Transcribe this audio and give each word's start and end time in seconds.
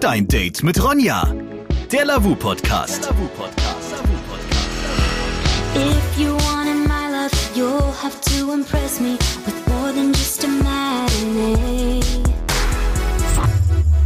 Dein 0.00 0.28
Date 0.28 0.62
mit 0.62 0.80
Ronja. 0.80 1.34
Der 1.90 2.04
Lavu 2.04 2.36
Podcast. 2.36 3.02
Der 3.02 3.10
Lavu 3.10 3.26
Podcast. 3.36 3.94
If 5.74 6.18
you 6.20 6.34
wanted 6.34 6.86
my 6.86 7.08
love, 7.10 7.32
you'll 7.56 7.92
have 8.00 8.20
to 8.20 8.52
impress 8.52 9.00
me 9.00 9.18
with 9.44 9.56
more 9.66 9.92
than 9.92 10.12
just 10.12 10.44
a 10.44 10.48
matinee. 10.48 12.00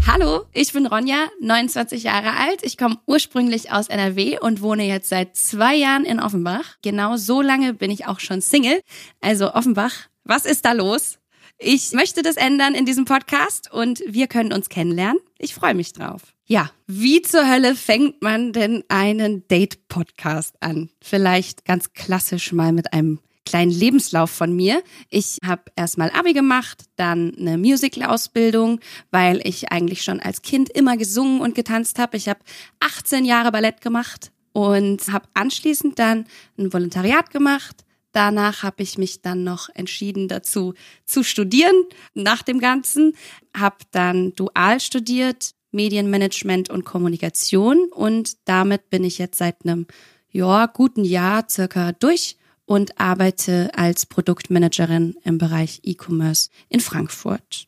Hallo, 0.07 0.47
ich 0.53 0.73
bin 0.73 0.87
Ronja, 0.87 1.29
29 1.43 2.05
Jahre 2.05 2.37
alt. 2.39 2.63
Ich 2.63 2.79
komme 2.79 2.99
ursprünglich 3.07 3.71
aus 3.71 3.89
NRW 3.89 4.39
und 4.39 4.63
wohne 4.63 4.85
jetzt 4.85 5.11
seit 5.11 5.37
zwei 5.37 5.75
Jahren 5.75 6.07
in 6.07 6.21
Offenbach. 6.21 6.77
Genau 6.81 7.19
so 7.19 7.43
lange 7.43 7.75
bin 7.75 7.91
ich 7.91 8.07
auch 8.07 8.21
schon 8.21 8.41
Single. 8.41 8.81
Also 9.21 9.53
Offenbach, 9.53 9.93
was 10.25 10.47
ist 10.47 10.65
da 10.65 10.73
los? 10.73 11.19
Ich 11.65 11.93
möchte 11.93 12.23
das 12.23 12.37
ändern 12.37 12.75
in 12.75 12.87
diesem 12.87 13.05
Podcast 13.05 13.73
und 13.73 14.03
wir 14.05 14.27
können 14.27 14.53
uns 14.53 14.69
kennenlernen. 14.69 15.21
Ich 15.39 15.55
freue 15.55 15.75
mich 15.75 15.93
drauf. 15.93 16.35
Ja, 16.45 16.73
wie 16.89 17.23
zur 17.23 17.49
Hölle 17.49 17.77
fängt 17.77 18.21
man 18.21 18.53
denn 18.53 18.83
einen 18.89 19.47
Date-Podcast 19.47 20.57
an? 20.61 20.91
Vielleicht 21.01 21.65
ganz 21.65 21.93
klassisch 21.93 22.51
mal 22.51 22.73
mit 22.73 22.93
einem 22.93 23.21
kleinen 23.47 23.71
Lebenslauf 23.71 24.31
von 24.31 24.53
mir. 24.57 24.83
Ich 25.09 25.39
habe 25.47 25.63
erstmal 25.77 26.11
Abi 26.11 26.33
gemacht, 26.33 26.83
dann 26.97 27.33
eine 27.39 27.59
Musical-Ausbildung, 27.59 28.81
weil 29.13 29.41
ich 29.47 29.71
eigentlich 29.71 30.03
schon 30.03 30.19
als 30.19 30.43
Kind 30.43 30.69
immer 30.69 30.97
gesungen 30.97 31.41
und 31.41 31.55
getanzt 31.55 32.01
habe. 32.01 32.17
Ich 32.17 32.29
habe 32.29 32.41
18 32.81 33.25
Jahre 33.25 33.53
Ballett 33.53 33.81
gemacht 33.81 34.33
und 34.53 35.13
habe 35.13 35.29
anschließend 35.35 35.97
dann 35.97 36.27
ein 36.59 36.73
Volontariat 36.73 37.31
gemacht 37.31 37.85
Danach 38.13 38.63
habe 38.63 38.83
ich 38.83 38.99
mich 38.99 39.23
dann 39.23 39.43
noch 39.43 39.69
entschieden 39.75 40.29
dazu 40.29 40.75
zu 41.05 41.23
studieren 41.23 41.75
nach 42.15 42.43
dem 42.43 42.61
Ganzen, 42.61 43.15
habe 43.57 43.77
dann 43.91 44.35
dual 44.35 44.81
studiert, 44.81 45.53
Medienmanagement 45.71 46.69
und 46.69 46.85
Kommunikation 46.85 47.89
und 47.91 48.37
damit 48.45 48.91
bin 48.91 49.05
ich 49.05 49.19
jetzt 49.19 49.39
seit 49.39 49.65
einem 49.65 49.87
ja, 50.31 50.67
guten 50.67 51.05
Jahr 51.05 51.47
circa 51.49 51.93
durch 51.93 52.37
und 52.65 53.01
arbeite 53.01 53.71
als 53.75 54.07
Produktmanagerin 54.07 55.17
im 55.25 55.39
Bereich 55.39 55.81
E-Commerce 55.83 56.51
in 56.69 56.81
Frankfurt. 56.81 57.67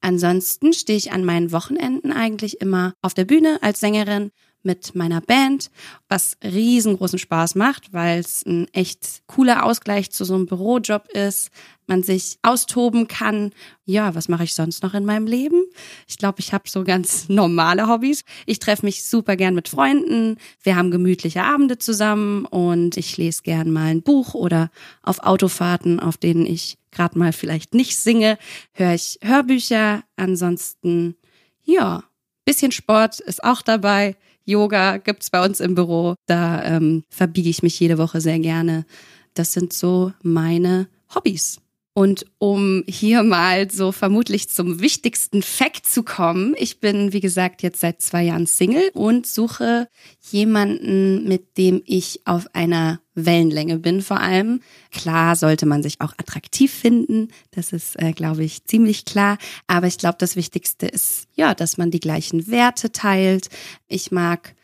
Ansonsten 0.00 0.72
stehe 0.72 0.96
ich 0.96 1.12
an 1.12 1.24
meinen 1.24 1.50
Wochenenden 1.50 2.12
eigentlich 2.12 2.60
immer 2.60 2.94
auf 3.02 3.14
der 3.14 3.24
Bühne 3.24 3.58
als 3.62 3.80
Sängerin 3.80 4.30
mit 4.68 4.94
meiner 4.94 5.22
Band, 5.22 5.70
was 6.10 6.36
riesengroßen 6.44 7.18
Spaß 7.18 7.54
macht, 7.54 7.94
weil 7.94 8.20
es 8.20 8.44
ein 8.44 8.68
echt 8.74 9.22
cooler 9.26 9.64
Ausgleich 9.64 10.10
zu 10.10 10.26
so 10.26 10.34
einem 10.34 10.44
Bürojob 10.44 11.08
ist, 11.08 11.50
man 11.86 12.02
sich 12.02 12.38
austoben 12.42 13.08
kann. 13.08 13.50
Ja, 13.86 14.14
was 14.14 14.28
mache 14.28 14.44
ich 14.44 14.54
sonst 14.54 14.82
noch 14.82 14.92
in 14.92 15.06
meinem 15.06 15.26
Leben? 15.26 15.64
Ich 16.06 16.18
glaube, 16.18 16.40
ich 16.40 16.52
habe 16.52 16.68
so 16.68 16.84
ganz 16.84 17.28
normale 17.30 17.88
Hobbys. 17.88 18.24
Ich 18.44 18.58
treffe 18.58 18.84
mich 18.84 19.06
super 19.06 19.36
gern 19.36 19.54
mit 19.54 19.68
Freunden. 19.68 20.36
Wir 20.62 20.76
haben 20.76 20.90
gemütliche 20.90 21.42
Abende 21.42 21.78
zusammen 21.78 22.44
und 22.44 22.98
ich 22.98 23.16
lese 23.16 23.42
gern 23.42 23.72
mal 23.72 23.86
ein 23.86 24.02
Buch 24.02 24.34
oder 24.34 24.70
auf 25.02 25.20
Autofahrten, 25.20 25.98
auf 25.98 26.18
denen 26.18 26.44
ich 26.44 26.76
gerade 26.90 27.18
mal 27.18 27.32
vielleicht 27.32 27.72
nicht 27.72 27.96
singe, 27.96 28.38
höre 28.72 28.92
ich 28.92 29.18
Hörbücher. 29.22 30.02
Ansonsten, 30.16 31.16
ja, 31.64 32.04
bisschen 32.48 32.72
Sport 32.72 33.20
ist 33.20 33.44
auch 33.44 33.60
dabei. 33.60 34.16
Yoga 34.46 34.96
gibt's 34.96 35.28
bei 35.28 35.44
uns 35.44 35.60
im 35.60 35.74
Büro. 35.74 36.14
Da 36.24 36.64
ähm, 36.64 37.04
verbiege 37.10 37.50
ich 37.50 37.62
mich 37.62 37.78
jede 37.78 37.98
Woche 37.98 38.22
sehr 38.22 38.38
gerne. 38.38 38.86
Das 39.34 39.52
sind 39.52 39.74
so 39.74 40.14
meine 40.22 40.88
Hobbys. 41.14 41.58
Und 41.98 42.26
um 42.38 42.84
hier 42.86 43.24
mal 43.24 43.68
so 43.72 43.90
vermutlich 43.90 44.48
zum 44.48 44.80
wichtigsten 44.80 45.42
Fact 45.42 45.84
zu 45.84 46.04
kommen, 46.04 46.54
ich 46.56 46.78
bin, 46.78 47.12
wie 47.12 47.18
gesagt, 47.18 47.60
jetzt 47.64 47.80
seit 47.80 48.00
zwei 48.00 48.22
Jahren 48.22 48.46
Single 48.46 48.92
und 48.94 49.26
suche 49.26 49.88
jemanden, 50.30 51.26
mit 51.26 51.58
dem 51.58 51.82
ich 51.84 52.20
auf 52.24 52.54
einer 52.54 53.00
Wellenlänge 53.16 53.80
bin 53.80 54.00
vor 54.00 54.20
allem. 54.20 54.60
Klar 54.92 55.34
sollte 55.34 55.66
man 55.66 55.82
sich 55.82 56.00
auch 56.00 56.12
attraktiv 56.18 56.72
finden, 56.72 57.30
das 57.50 57.72
ist, 57.72 58.00
äh, 58.00 58.12
glaube 58.12 58.44
ich, 58.44 58.64
ziemlich 58.64 59.04
klar. 59.04 59.36
Aber 59.66 59.88
ich 59.88 59.98
glaube, 59.98 60.18
das 60.20 60.36
Wichtigste 60.36 60.86
ist, 60.86 61.26
ja, 61.34 61.52
dass 61.52 61.78
man 61.78 61.90
die 61.90 61.98
gleichen 61.98 62.46
Werte 62.46 62.92
teilt. 62.92 63.48
Ich 63.88 64.12
mag 64.12 64.54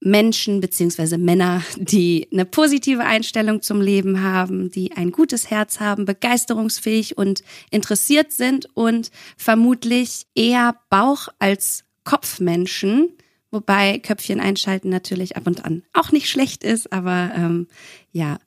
Menschen 0.00 0.60
beziehungsweise 0.60 1.18
Männer, 1.18 1.62
die 1.76 2.28
eine 2.32 2.46
positive 2.46 3.04
Einstellung 3.04 3.62
zum 3.62 3.80
Leben 3.80 4.22
haben, 4.22 4.70
die 4.70 4.92
ein 4.92 5.12
gutes 5.12 5.50
Herz 5.50 5.78
haben, 5.78 6.06
begeisterungsfähig 6.06 7.18
und 7.18 7.42
interessiert 7.70 8.32
sind 8.32 8.66
und 8.74 9.10
vermutlich 9.36 10.26
eher 10.34 10.76
Bauch 10.88 11.28
als 11.38 11.84
Kopfmenschen, 12.04 13.10
wobei 13.50 13.98
Köpfchen 13.98 14.40
einschalten 14.40 14.88
natürlich 14.88 15.36
ab 15.36 15.46
und 15.46 15.64
an 15.64 15.82
auch 15.92 16.12
nicht 16.12 16.28
schlecht 16.30 16.64
ist, 16.64 16.92
aber 16.92 17.32
ähm, 17.36 17.66
ja, 18.10 18.38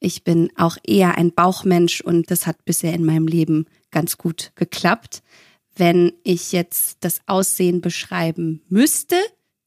ich 0.00 0.22
bin 0.22 0.50
auch 0.56 0.76
eher 0.86 1.18
ein 1.18 1.32
Bauchmensch 1.32 2.00
und 2.00 2.30
das 2.30 2.46
hat 2.46 2.64
bisher 2.64 2.94
in 2.94 3.04
meinem 3.04 3.26
Leben 3.26 3.66
ganz 3.90 4.16
gut 4.16 4.52
geklappt. 4.54 5.22
Wenn 5.74 6.12
ich 6.22 6.52
jetzt 6.52 6.98
das 7.00 7.20
Aussehen 7.26 7.80
beschreiben 7.80 8.62
müsste, 8.68 9.16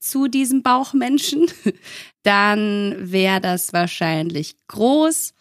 zu 0.02 0.28
diesem 0.28 0.64
Bauchmenschen, 0.64 1.48
dann 2.24 2.96
wäre 3.00 3.40
das 3.40 3.72
wahrscheinlich 3.72 4.56
groß, 4.68 5.34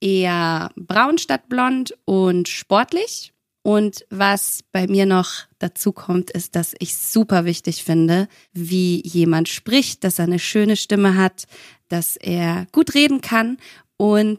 eher 0.00 0.70
braun 0.76 1.18
statt 1.18 1.48
blond 1.48 1.94
und 2.04 2.48
sportlich. 2.48 3.32
Und 3.62 4.06
was 4.08 4.64
bei 4.72 4.86
mir 4.86 5.04
noch 5.04 5.30
dazu 5.58 5.92
kommt, 5.92 6.30
ist, 6.30 6.56
dass 6.56 6.74
ich 6.78 6.96
super 6.96 7.44
wichtig 7.44 7.84
finde, 7.84 8.26
wie 8.52 9.06
jemand 9.06 9.48
spricht, 9.48 10.02
dass 10.02 10.18
er 10.18 10.24
eine 10.24 10.38
schöne 10.38 10.76
Stimme 10.76 11.16
hat, 11.16 11.46
dass 11.88 12.16
er 12.16 12.66
gut 12.72 12.94
reden 12.94 13.20
kann. 13.20 13.58
Und 13.98 14.38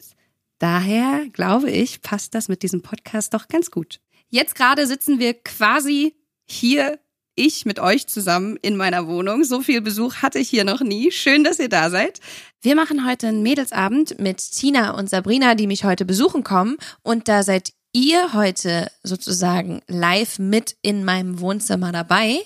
daher 0.57 1.27
glaube 1.31 1.69
ich, 1.69 2.01
passt 2.01 2.33
das 2.33 2.47
mit 2.47 2.63
diesem 2.63 2.81
Podcast 2.81 3.35
doch 3.35 3.47
ganz 3.47 3.69
gut. 3.69 3.99
Jetzt 4.29 4.55
gerade 4.55 4.87
sitzen 4.87 5.19
wir 5.19 5.35
quasi 5.35 6.15
hier 6.49 6.99
ich 7.35 7.65
mit 7.65 7.79
euch 7.79 8.07
zusammen 8.07 8.57
in 8.61 8.75
meiner 8.75 9.07
Wohnung. 9.07 9.43
So 9.43 9.61
viel 9.61 9.81
Besuch 9.81 10.15
hatte 10.15 10.39
ich 10.39 10.49
hier 10.49 10.63
noch 10.63 10.81
nie. 10.81 11.11
Schön, 11.11 11.43
dass 11.43 11.59
ihr 11.59 11.69
da 11.69 11.89
seid. 11.89 12.19
Wir 12.61 12.75
machen 12.75 13.07
heute 13.07 13.27
einen 13.27 13.43
Mädelsabend 13.43 14.19
mit 14.19 14.39
Tina 14.51 14.91
und 14.91 15.09
Sabrina, 15.09 15.55
die 15.55 15.67
mich 15.67 15.83
heute 15.83 16.05
besuchen 16.05 16.43
kommen. 16.43 16.77
Und 17.03 17.27
da 17.27 17.43
seid 17.43 17.73
ihr 17.93 18.33
heute 18.33 18.91
sozusagen 19.03 19.81
live 19.87 20.39
mit 20.39 20.75
in 20.81 21.03
meinem 21.03 21.39
Wohnzimmer 21.39 21.91
dabei. 21.91 22.39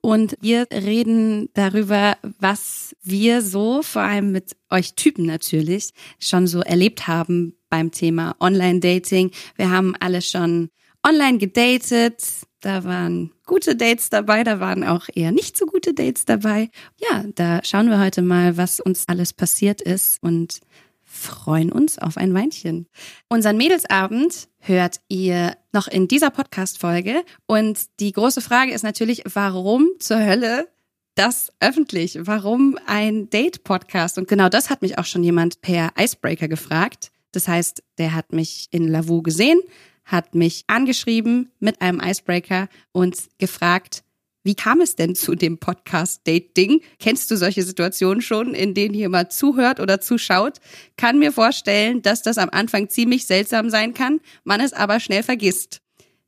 Und 0.00 0.36
wir 0.40 0.66
reden 0.72 1.48
darüber, 1.54 2.16
was 2.38 2.94
wir 3.02 3.42
so, 3.42 3.82
vor 3.82 4.02
allem 4.02 4.30
mit 4.32 4.56
euch 4.70 4.94
Typen 4.94 5.26
natürlich, 5.26 5.92
schon 6.20 6.46
so 6.46 6.60
erlebt 6.60 7.08
haben 7.08 7.54
beim 7.68 7.90
Thema 7.90 8.36
Online-Dating. 8.40 9.32
Wir 9.56 9.70
haben 9.70 9.94
alle 9.98 10.22
schon 10.22 10.70
online 11.06 11.38
gedatet, 11.38 12.22
da 12.60 12.84
waren 12.84 13.32
gute 13.46 13.76
Dates 13.76 14.10
dabei, 14.10 14.44
da 14.44 14.60
waren 14.60 14.84
auch 14.84 15.08
eher 15.14 15.32
nicht 15.32 15.56
so 15.56 15.66
gute 15.66 15.94
Dates 15.94 16.24
dabei. 16.24 16.70
Ja, 16.96 17.24
da 17.34 17.60
schauen 17.62 17.88
wir 17.88 18.00
heute 18.00 18.22
mal, 18.22 18.56
was 18.56 18.80
uns 18.80 19.04
alles 19.06 19.32
passiert 19.32 19.80
ist 19.80 20.22
und 20.22 20.60
freuen 21.02 21.72
uns 21.72 21.98
auf 21.98 22.16
ein 22.16 22.34
Weinchen. 22.34 22.86
Unseren 23.28 23.56
Mädelsabend 23.56 24.48
hört 24.58 25.00
ihr 25.08 25.56
noch 25.72 25.88
in 25.88 26.06
dieser 26.06 26.30
Podcast-Folge. 26.30 27.24
Und 27.46 27.78
die 28.00 28.12
große 28.12 28.40
Frage 28.40 28.72
ist 28.72 28.82
natürlich, 28.82 29.22
warum 29.32 29.88
zur 29.98 30.18
Hölle 30.24 30.68
das 31.14 31.52
öffentlich? 31.60 32.18
Warum 32.22 32.78
ein 32.86 33.30
Date-Podcast? 33.30 34.18
Und 34.18 34.28
genau 34.28 34.48
das 34.48 34.70
hat 34.70 34.82
mich 34.82 34.98
auch 34.98 35.06
schon 35.06 35.24
jemand 35.24 35.60
per 35.62 35.92
Icebreaker 35.98 36.48
gefragt. 36.48 37.10
Das 37.32 37.48
heißt, 37.48 37.82
der 37.98 38.14
hat 38.14 38.32
mich 38.32 38.68
in 38.70 38.88
Lavu 38.88 39.22
gesehen, 39.22 39.60
hat 40.08 40.34
mich 40.34 40.64
angeschrieben 40.66 41.52
mit 41.60 41.80
einem 41.80 42.00
Icebreaker 42.00 42.68
und 42.92 43.16
gefragt, 43.38 44.02
wie 44.42 44.54
kam 44.54 44.80
es 44.80 44.96
denn 44.96 45.14
zu 45.14 45.34
dem 45.34 45.58
Podcast-Date-Ding? 45.58 46.80
Kennst 46.98 47.30
du 47.30 47.36
solche 47.36 47.62
Situationen 47.62 48.22
schon, 48.22 48.54
in 48.54 48.72
denen 48.72 48.94
jemand 48.94 49.32
zuhört 49.32 49.78
oder 49.78 50.00
zuschaut? 50.00 50.58
Kann 50.96 51.18
mir 51.18 51.32
vorstellen, 51.32 52.00
dass 52.00 52.22
das 52.22 52.38
am 52.38 52.48
Anfang 52.50 52.88
ziemlich 52.88 53.26
seltsam 53.26 53.68
sein 53.68 53.92
kann, 53.92 54.20
man 54.44 54.60
es 54.60 54.72
aber 54.72 55.00
schnell 55.00 55.22
vergisst. 55.22 55.82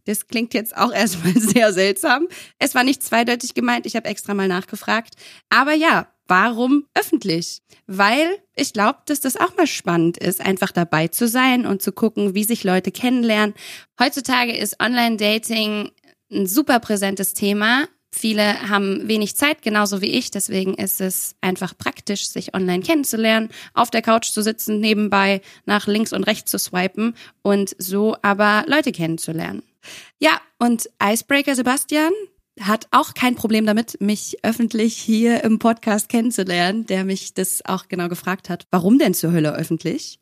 Das 0.05 0.27
klingt 0.27 0.53
jetzt 0.53 0.77
auch 0.77 0.93
erstmal 0.95 1.33
sehr 1.35 1.73
seltsam. 1.73 2.29
Es 2.59 2.75
war 2.75 2.85
nicht 2.85 3.03
zweideutig 3.03 3.55
gemeint, 3.55 3.87
ich 3.87 3.97
habe 3.97 4.09
extra 4.09 4.35
mal 4.35 4.49
nachgefragt. 4.49 5.15
Aber 5.49 5.73
ja, 5.73 6.07
Warum 6.31 6.87
öffentlich? 6.95 7.61
Weil 7.89 8.39
ich 8.55 8.73
glaube, 8.73 9.01
dass 9.07 9.19
das 9.19 9.37
auch 9.37 9.57
mal 9.57 9.67
spannend 9.67 10.17
ist, 10.17 10.41
einfach 10.41 10.71
dabei 10.71 11.09
zu 11.09 11.27
sein 11.27 11.67
und 11.67 11.83
zu 11.83 11.91
gucken, 11.91 12.37
wie 12.37 12.45
sich 12.45 12.63
Leute 12.63 12.93
kennenlernen. 12.93 13.53
Heutzutage 14.01 14.57
ist 14.57 14.81
Online-Dating 14.81 15.91
ein 16.31 16.47
super 16.47 16.79
präsentes 16.79 17.35
Thema. 17.35 17.89
Viele 18.13 18.69
haben 18.69 19.09
wenig 19.09 19.35
Zeit, 19.35 19.63
genauso 19.63 20.03
wie 20.03 20.13
ich. 20.13 20.31
Deswegen 20.31 20.75
ist 20.75 21.01
es 21.01 21.35
einfach 21.41 21.77
praktisch, 21.77 22.29
sich 22.29 22.55
online 22.55 22.85
kennenzulernen, 22.85 23.49
auf 23.75 23.91
der 23.91 24.03
Couch 24.03 24.31
zu 24.31 24.41
sitzen, 24.41 24.79
nebenbei 24.79 25.41
nach 25.65 25.89
links 25.89 26.13
und 26.13 26.23
rechts 26.23 26.53
zu 26.53 26.61
swipen 26.61 27.17
und 27.43 27.75
so 27.79 28.17
aber 28.23 28.63
Leute 28.69 28.93
kennenzulernen. 28.93 29.65
Ja, 30.21 30.41
und 30.61 30.89
Icebreaker 31.03 31.57
Sebastian, 31.57 32.13
hat 32.61 32.87
auch 32.91 33.15
kein 33.15 33.35
Problem 33.35 33.67
damit, 33.67 34.01
mich 34.01 34.39
öffentlich 34.43 34.97
hier 34.97 35.45
im 35.45 35.59
Podcast 35.59 36.09
kennenzulernen, 36.09 36.87
der 36.87 37.05
mich 37.05 37.35
das 37.35 37.65
auch 37.65 37.89
genau 37.89 38.09
gefragt 38.09 38.49
hat. 38.49 38.67
Warum 38.71 38.99
denn 38.99 39.15
zur 39.15 39.33
Hölle 39.33 39.55
öffentlich? 39.55 40.19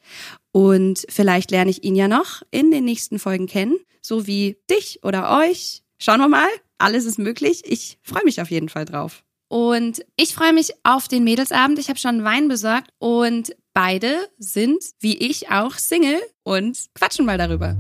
Und 0.52 1.04
vielleicht 1.08 1.50
lerne 1.50 1.70
ich 1.70 1.84
ihn 1.84 1.96
ja 1.96 2.08
noch 2.08 2.42
in 2.50 2.70
den 2.70 2.84
nächsten 2.84 3.18
Folgen 3.18 3.46
kennen, 3.46 3.76
so 4.00 4.26
wie 4.26 4.58
dich 4.70 5.00
oder 5.02 5.38
euch. 5.38 5.82
Schauen 5.98 6.20
wir 6.20 6.28
mal. 6.28 6.48
Alles 6.78 7.04
ist 7.04 7.18
möglich. 7.18 7.62
Ich 7.64 7.98
freue 8.02 8.24
mich 8.24 8.40
auf 8.40 8.50
jeden 8.50 8.68
Fall 8.68 8.84
drauf. 8.84 9.24
Und 9.48 10.04
ich 10.16 10.34
freue 10.34 10.52
mich 10.52 10.72
auf 10.84 11.08
den 11.08 11.24
Mädelsabend. 11.24 11.78
Ich 11.78 11.88
habe 11.88 11.98
schon 11.98 12.22
Wein 12.22 12.48
besorgt 12.48 12.90
und 12.98 13.56
beide 13.72 14.28
sind, 14.38 14.82
wie 15.00 15.16
ich, 15.16 15.50
auch 15.50 15.74
Single 15.74 16.20
und 16.44 16.86
quatschen 16.94 17.24
mal 17.24 17.38
darüber. 17.38 17.76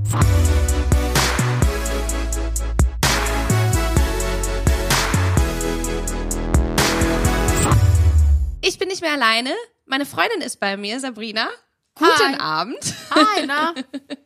Ich 8.68 8.78
bin 8.78 8.88
nicht 8.88 9.00
mehr 9.00 9.14
alleine. 9.14 9.54
Meine 9.86 10.04
Freundin 10.04 10.42
ist 10.42 10.60
bei 10.60 10.76
mir, 10.76 11.00
Sabrina. 11.00 11.48
Guten 11.94 12.34
Hi. 12.34 12.38
Abend. 12.38 12.94
Hi, 13.10 13.46
na? 13.46 13.74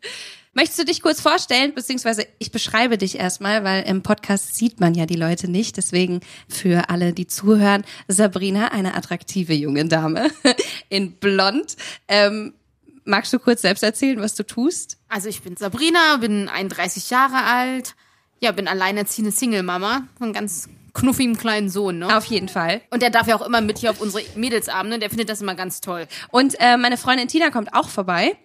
Möchtest 0.53 0.81
du 0.81 0.85
dich 0.85 1.00
kurz 1.00 1.21
vorstellen, 1.21 1.73
beziehungsweise 1.75 2.27
ich 2.41 2.50
beschreibe 2.50 2.99
dich 2.99 3.21
erstmal, 3.21 3.62
weil 3.62 3.85
im 3.85 4.03
Podcast 4.03 4.56
sieht 4.56 4.81
man 4.81 4.94
ja 4.97 5.06
die 5.06 5.15
Leute 5.15 5.49
nicht. 5.49 5.77
Deswegen 5.77 6.23
für 6.49 6.91
alle, 6.91 7.12
die 7.12 7.29
zuhören, 7.29 7.85
Sabrina, 8.09 8.73
eine 8.73 8.97
attraktive 8.97 9.53
junge 9.53 9.85
Dame 9.85 10.29
in 10.88 11.12
Blond. 11.12 11.77
Ähm, 12.09 12.53
magst 13.05 13.33
du 13.33 13.38
kurz 13.38 13.62
selbst 13.62 13.85
erzählen, 13.85 14.21
was 14.21 14.35
du 14.35 14.45
tust? 14.45 14.99
Also 15.09 15.29
ich 15.29 15.43
bin 15.43 15.56
Sabrina, 15.56 16.17
bin 16.17 16.49
31 16.49 17.11
Jahre 17.11 17.45
alt. 17.45 17.95
Ja, 18.41 18.50
bin 18.50 18.67
alleinerziehende 18.67 19.31
Single-Mama. 19.31 20.09
Einen 20.19 20.33
ganz 20.33 20.69
knuffigen 20.94 21.37
kleinen 21.37 21.69
Sohn, 21.69 21.99
ne? 21.99 22.17
Auf 22.17 22.25
jeden 22.27 22.49
Fall. 22.49 22.83
Und 22.91 23.03
der 23.03 23.11
darf 23.11 23.27
ja 23.27 23.37
auch 23.37 23.47
immer 23.47 23.61
mit 23.61 23.79
hier 23.79 23.91
auf 23.91 24.00
unsere 24.00 24.25
Mädelsabende. 24.37 24.99
Der 24.99 25.09
findet 25.11 25.29
das 25.29 25.41
immer 25.41 25.55
ganz 25.55 25.81
toll. 25.81 26.06
Und 26.31 26.55
äh, 26.61 26.77
meine 26.77 26.97
Freundin 26.97 27.29
Tina 27.29 27.50
kommt 27.50 27.75
auch 27.75 27.89
vorbei. 27.89 28.37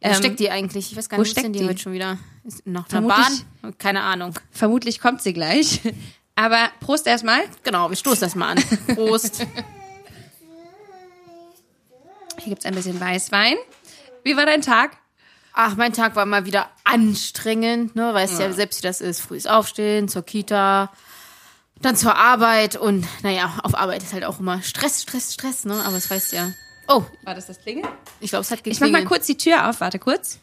Wo 0.00 0.08
Ähm, 0.08 0.14
steckt 0.14 0.40
die 0.40 0.50
eigentlich? 0.50 0.90
Ich 0.90 0.96
weiß 0.98 1.08
gar 1.08 1.18
nicht, 1.18 1.28
wo 1.28 1.30
steckt 1.30 1.54
die 1.54 1.60
die? 1.60 1.68
heute 1.68 1.78
schon 1.78 1.92
wieder? 1.92 2.18
Ist 2.44 2.66
noch 2.66 2.88
eine 2.90 3.06
Bahn? 3.06 3.74
Keine 3.78 4.00
Ahnung. 4.02 4.34
Vermutlich 4.50 5.00
kommt 5.00 5.22
sie 5.22 5.32
gleich. 5.32 5.80
Aber 6.34 6.70
Prost 6.80 7.06
erstmal. 7.06 7.42
Genau, 7.62 7.88
wir 7.88 7.96
stoßen 7.96 8.20
das 8.20 8.34
mal 8.34 8.56
an. 8.56 8.64
Prost. 8.96 9.46
Hier 12.38 12.48
gibt's 12.50 12.64
ein 12.64 12.74
bisschen 12.74 12.98
Weißwein. 13.00 13.56
Wie 14.24 14.36
war 14.36 14.46
dein 14.46 14.62
Tag? 14.62 14.96
Ach, 15.52 15.76
mein 15.76 15.92
Tag 15.92 16.16
war 16.16 16.24
mal 16.26 16.46
wieder 16.46 16.70
anstrengend, 16.84 17.94
ne? 17.94 18.14
Weißt 18.14 18.40
ja, 18.40 18.50
selbst 18.52 18.78
wie 18.78 18.86
das 18.86 19.00
ist. 19.02 19.20
Frühes 19.20 19.46
Aufstehen, 19.46 20.08
zur 20.08 20.22
Kita, 20.22 20.90
dann 21.82 21.96
zur 21.96 22.16
Arbeit 22.16 22.76
und 22.76 23.06
naja, 23.22 23.58
auf 23.62 23.74
Arbeit 23.76 24.02
ist 24.02 24.12
halt 24.12 24.24
auch 24.24 24.38
immer 24.40 24.62
Stress, 24.62 25.02
Stress, 25.02 25.34
Stress, 25.34 25.64
ne? 25.64 25.74
Aber 25.84 25.94
das 25.94 26.10
weißt 26.10 26.32
ja. 26.32 26.52
Oh, 26.88 27.04
War 27.24 27.34
das 27.34 27.46
das 27.46 27.60
Klingeln? 27.60 27.86
ich 28.20 28.30
glaube, 28.30 28.42
es 28.42 28.50
hat 28.50 28.60
Ich 28.60 28.64
mach 28.64 28.86
geklingelt. 28.86 29.04
mal 29.04 29.08
kurz 29.08 29.26
die 29.26 29.36
Tür 29.36 29.68
auf. 29.68 29.80
Warte 29.80 29.98
kurz. 29.98 30.38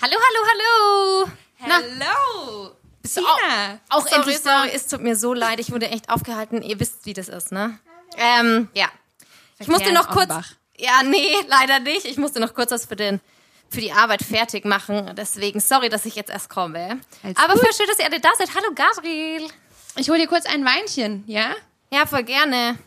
Hallo, 0.00 0.14
hallo, 0.16 0.46
hallo. 0.50 1.30
Hello! 1.56 2.70
Bist 3.02 3.16
du 3.16 3.20
Tina! 3.20 3.80
Auch, 3.88 3.98
auch 3.98 4.06
sorry, 4.06 4.14
endlich 4.20 4.38
sorry, 4.38 4.70
es 4.72 4.86
tut 4.86 5.00
mir 5.02 5.16
so 5.16 5.34
leid. 5.34 5.58
Ich 5.60 5.72
wurde 5.72 5.88
echt 5.88 6.08
aufgehalten. 6.08 6.62
Ihr 6.62 6.78
wisst, 6.78 7.04
wie 7.06 7.14
das 7.14 7.28
ist, 7.28 7.50
ne? 7.52 7.78
Ähm, 8.16 8.68
ja. 8.74 8.86
Ich 9.58 9.66
musste 9.68 9.92
noch 9.92 10.08
kurz. 10.08 10.30
Offenbach. 10.30 10.52
Ja, 10.78 11.02
nee, 11.04 11.32
leider 11.48 11.80
nicht. 11.80 12.04
Ich 12.04 12.16
musste 12.16 12.40
noch 12.40 12.54
kurz 12.54 12.70
was 12.70 12.86
für 12.86 12.96
den 12.96 13.20
für 13.70 13.80
die 13.80 13.92
Arbeit 13.92 14.22
fertig 14.22 14.64
machen. 14.64 15.12
Deswegen 15.16 15.60
sorry, 15.60 15.88
dass 15.90 16.06
ich 16.06 16.14
jetzt 16.14 16.30
erst 16.30 16.48
komme. 16.48 16.98
Alles 17.22 17.36
Aber 17.36 17.52
gut. 17.54 17.62
voll 17.62 17.72
schön, 17.74 17.86
dass 17.86 17.98
ihr 17.98 18.06
alle 18.06 18.20
da 18.20 18.30
seid. 18.38 18.54
Hallo, 18.54 18.68
Gabriel. 18.74 19.46
Ich 19.96 20.08
hol 20.08 20.16
dir 20.16 20.26
kurz 20.26 20.46
ein 20.46 20.64
Weinchen, 20.64 21.24
ja? 21.26 21.50
Ja, 21.92 22.06
voll 22.06 22.22
gerne. 22.22 22.78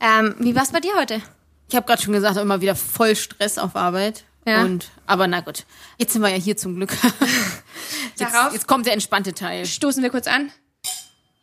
Ähm, 0.00 0.34
wie 0.40 0.54
war's 0.54 0.72
bei 0.72 0.80
dir 0.80 0.94
heute? 0.96 1.22
Ich 1.70 1.76
habe 1.76 1.86
gerade 1.86 2.02
schon 2.02 2.12
gesagt, 2.12 2.36
immer 2.36 2.60
wieder 2.60 2.76
voll 2.76 3.16
Stress 3.16 3.56
auf 3.58 3.76
Arbeit. 3.76 4.24
Ja. 4.46 4.62
Und, 4.62 4.90
aber 5.06 5.26
na 5.26 5.40
gut. 5.40 5.64
Jetzt 5.98 6.12
sind 6.12 6.22
wir 6.22 6.28
ja 6.28 6.36
hier 6.36 6.56
zum 6.56 6.76
Glück. 6.76 6.90
Jetzt, 8.16 8.34
Darauf 8.34 8.52
jetzt 8.52 8.66
kommt 8.66 8.84
der 8.86 8.94
entspannte 8.94 9.32
Teil. 9.32 9.64
stoßen 9.64 10.02
wir 10.02 10.10
kurz 10.10 10.26
an. 10.26 10.50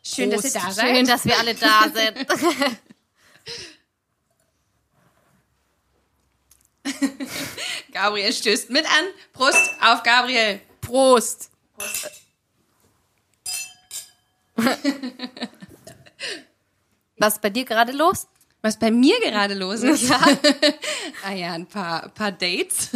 Schön, 0.02 0.30
dass 0.30 0.44
ihr 0.44 0.50
da 0.52 0.60
Prost. 0.60 0.76
seid. 0.76 0.94
Schön, 0.94 1.06
dass 1.06 1.24
wir 1.24 1.38
alle 1.38 1.54
da 1.54 1.84
sind. 1.94 2.26
Gabriel 7.92 8.32
stößt 8.32 8.70
mit 8.70 8.84
an. 8.84 9.04
Prost 9.32 9.70
auf 9.80 10.02
Gabriel. 10.02 10.60
Prost. 10.80 11.50
Was 17.18 17.34
ist 17.34 17.42
bei 17.42 17.50
dir 17.50 17.64
gerade 17.64 17.92
los? 17.92 18.26
Was 18.62 18.78
bei 18.78 18.90
mir 18.90 19.20
gerade 19.20 19.54
los 19.54 19.82
ist. 19.82 20.10
ah 21.24 21.32
ja, 21.32 21.52
ein 21.52 21.66
paar, 21.66 22.08
paar 22.08 22.32
Dates. 22.32 22.90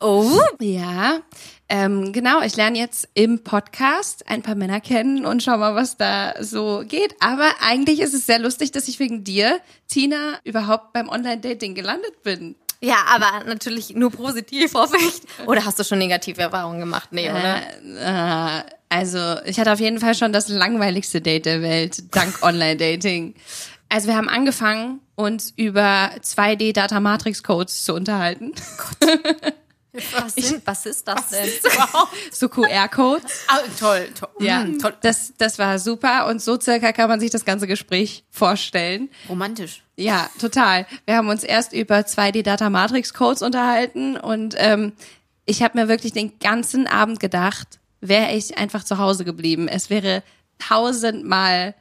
Oh. 0.00 0.38
Ja, 0.60 1.22
ähm, 1.68 2.12
genau. 2.12 2.42
Ich 2.42 2.56
lerne 2.56 2.78
jetzt 2.78 3.08
im 3.14 3.42
Podcast 3.42 4.28
ein 4.28 4.42
paar 4.42 4.54
Männer 4.54 4.80
kennen 4.80 5.24
und 5.24 5.42
schau 5.42 5.56
mal, 5.56 5.74
was 5.74 5.96
da 5.96 6.34
so 6.42 6.82
geht. 6.86 7.14
Aber 7.20 7.50
eigentlich 7.60 8.00
ist 8.00 8.12
es 8.12 8.26
sehr 8.26 8.38
lustig, 8.38 8.72
dass 8.72 8.86
ich 8.86 8.98
wegen 8.98 9.24
dir, 9.24 9.60
Tina, 9.88 10.38
überhaupt 10.44 10.92
beim 10.92 11.08
Online-Dating 11.08 11.74
gelandet 11.74 12.22
bin. 12.22 12.54
Ja, 12.84 12.96
aber 13.08 13.44
natürlich 13.46 13.94
nur 13.94 14.10
positiv, 14.10 14.74
hoffe 14.74 14.96
ich. 14.98 15.46
Oder 15.46 15.64
hast 15.64 15.78
du 15.78 15.84
schon 15.84 15.98
negative 15.98 16.42
Erfahrungen 16.42 16.80
gemacht? 16.80 17.08
Nee, 17.12 17.30
oder? 17.30 17.62
Äh, 17.82 18.58
äh, 18.58 18.62
also, 18.90 19.36
ich 19.46 19.58
hatte 19.58 19.72
auf 19.72 19.80
jeden 19.80 20.00
Fall 20.00 20.14
schon 20.14 20.34
das 20.34 20.48
langweiligste 20.48 21.22
Date 21.22 21.46
der 21.46 21.62
Welt, 21.62 22.14
dank 22.14 22.34
Online-Dating. 22.42 23.34
Also, 23.88 24.08
wir 24.08 24.16
haben 24.16 24.28
angefangen, 24.28 25.00
uns 25.14 25.54
über 25.56 26.10
2D-Data-Matrix-Codes 26.20 27.84
zu 27.84 27.94
unterhalten. 27.94 28.52
Was, 29.94 30.34
sind, 30.34 30.66
was 30.66 30.86
ist 30.86 31.06
das 31.06 31.28
denn? 31.28 31.48
So 32.32 32.48
QR-Codes. 32.48 33.32
Ah, 33.46 33.58
toll, 33.78 34.08
toll. 34.18 34.28
Ja, 34.40 34.64
Mm, 34.64 34.78
toll. 34.80 34.94
das, 35.02 35.32
das 35.38 35.58
war 35.58 35.78
super 35.78 36.26
und 36.26 36.42
so 36.42 36.58
circa 36.60 36.92
kann 36.92 37.08
man 37.08 37.20
sich 37.20 37.30
das 37.30 37.44
ganze 37.44 37.66
Gespräch 37.66 38.24
vorstellen. 38.30 39.08
Romantisch. 39.28 39.82
Ja, 39.96 40.28
total. 40.40 40.86
Wir 41.06 41.16
haben 41.16 41.28
uns 41.28 41.44
erst 41.44 41.72
über 41.72 41.98
2D-Data-Matrix-Codes 42.00 43.42
unterhalten 43.42 44.16
und 44.16 44.54
ähm, 44.58 44.92
ich 45.46 45.62
habe 45.62 45.78
mir 45.78 45.88
wirklich 45.88 46.12
den 46.12 46.38
ganzen 46.40 46.86
Abend 46.88 47.20
gedacht, 47.20 47.78
wäre 48.00 48.32
ich 48.32 48.58
einfach 48.58 48.82
zu 48.82 48.98
Hause 48.98 49.24
geblieben. 49.24 49.68
Es 49.68 49.90
wäre 49.90 50.22
tausendmal 50.58 51.74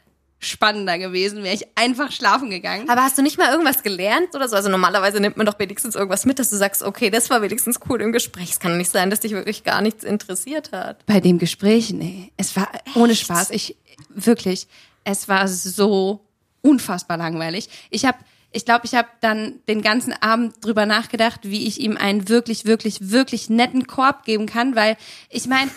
spannender 0.44 0.98
gewesen, 0.98 1.44
wäre 1.44 1.56
ich 1.56 1.66
einfach 1.76 2.12
schlafen 2.12 2.50
gegangen. 2.50 2.90
Aber 2.90 3.04
hast 3.04 3.18
du 3.18 3.22
nicht 3.22 3.38
mal 3.38 3.52
irgendwas 3.52 3.84
gelernt 3.84 4.36
oder 4.36 4.48
so? 4.48 4.56
Also 4.56 4.70
normalerweise 4.70 5.20
nimmt 5.20 5.38
man 5.38 5.46
doch 5.46 5.58
wenigstens 5.60 5.96
irgendwas 5.96 6.26
mit, 6.26 6.40
dass 6.40 6.50
du 6.50 6.56
sagst, 6.56 6.84
okay, 6.84 7.10
das 7.10 7.30
war 7.30 7.42
wenigstens 7.42 7.80
cool 7.90 8.02
im 8.02 8.12
Gespräch. 8.12 8.52
Es 8.52 8.60
kann 8.60 8.72
doch 8.72 8.78
nicht 8.78 8.92
sein, 8.92 9.10
dass 9.10 9.22
dich 9.22 9.32
wirklich 9.32 9.64
gar 9.64 9.82
nichts 9.82 10.04
interessiert 10.04 10.72
hat. 10.72 11.06
Bei 11.06 11.20
dem 11.20 11.40
Gespräch, 11.40 11.92
nee, 11.92 12.32
es 12.38 12.56
war 12.56 12.70
ohne 12.96 13.16
Spaß. 13.16 13.52
Ich 13.52 13.78
wirklich, 14.10 14.68
es 15.04 15.28
war 15.28 15.48
so 15.48 16.22
unfassbar 16.62 17.18
langweilig. 17.18 17.70
Ich 17.90 18.06
habe, 18.06 18.18
ich 18.52 18.66
glaube, 18.66 18.86
ich 18.86 18.96
habe 18.96 19.08
dann 19.22 19.60
den 19.68 19.82
ganzen 19.82 20.14
Abend 20.22 20.64
drüber 20.64 20.86
nachgedacht, 20.86 21.42
wie 21.44 21.68
ich 21.68 21.80
ihm 21.80 21.98
einen 21.98 22.30
wirklich, 22.30 22.66
wirklich, 22.66 23.12
wirklich 23.12 23.50
netten 23.50 23.88
Korb 23.88 24.24
geben 24.26 24.46
kann, 24.46 24.76
weil 24.76 24.98
ich 25.30 25.48
meine, 25.48 25.72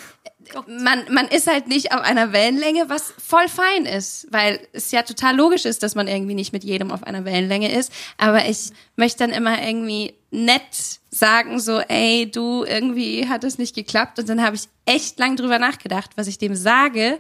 man, 0.67 1.05
man 1.12 1.29
ist 1.29 1.47
halt 1.47 1.69
nicht 1.69 1.93
auf 1.93 2.00
einer 2.00 2.33
Wellenlänge, 2.33 2.88
was 2.88 3.15
voll 3.19 3.49
fein 3.49 3.87
ist, 3.87 4.26
weil 4.31 4.61
es 4.73 4.91
ja 4.91 5.03
total 5.03 5.37
logisch 5.37 5.65
ist, 5.65 5.83
dass 5.83 5.95
man 5.95 6.09
irgendwie 6.09 6.35
nicht 6.35 6.53
mit 6.53 6.65
jedem 6.65 6.91
auf 6.91 7.03
einer 7.03 7.25
Wellenlänge 7.25 7.73
ist. 7.73 7.93
Aber 8.19 8.49
ich 8.49 8.71
möchte 8.97 9.19
dann 9.19 9.31
immer 9.31 9.62
irgendwie 9.62 10.15
nett 10.31 11.00
sagen, 11.11 11.61
so, 11.61 11.79
ey, 11.81 12.31
du, 12.31 12.65
irgendwie 12.65 13.29
hat 13.29 13.45
es 13.45 13.59
nicht 13.59 13.75
geklappt. 13.75 14.19
Und 14.19 14.29
dann 14.29 14.43
habe 14.43 14.57
ich 14.57 14.69
echt 14.85 15.19
lang 15.19 15.37
drüber 15.37 15.59
nachgedacht, 15.59 16.11
was 16.17 16.26
ich 16.26 16.38
dem 16.38 16.55
sage. 16.55 17.19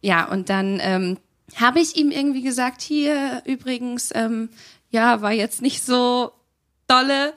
Ja, 0.00 0.26
und 0.26 0.48
dann 0.50 0.78
ähm, 0.82 1.18
habe 1.56 1.80
ich 1.80 1.96
ihm 1.96 2.10
irgendwie 2.10 2.42
gesagt, 2.42 2.82
hier 2.82 3.42
übrigens, 3.44 4.10
ähm, 4.14 4.48
ja, 4.90 5.20
war 5.22 5.32
jetzt 5.32 5.62
nicht 5.62 5.84
so 5.84 6.32
dolle. 6.86 7.34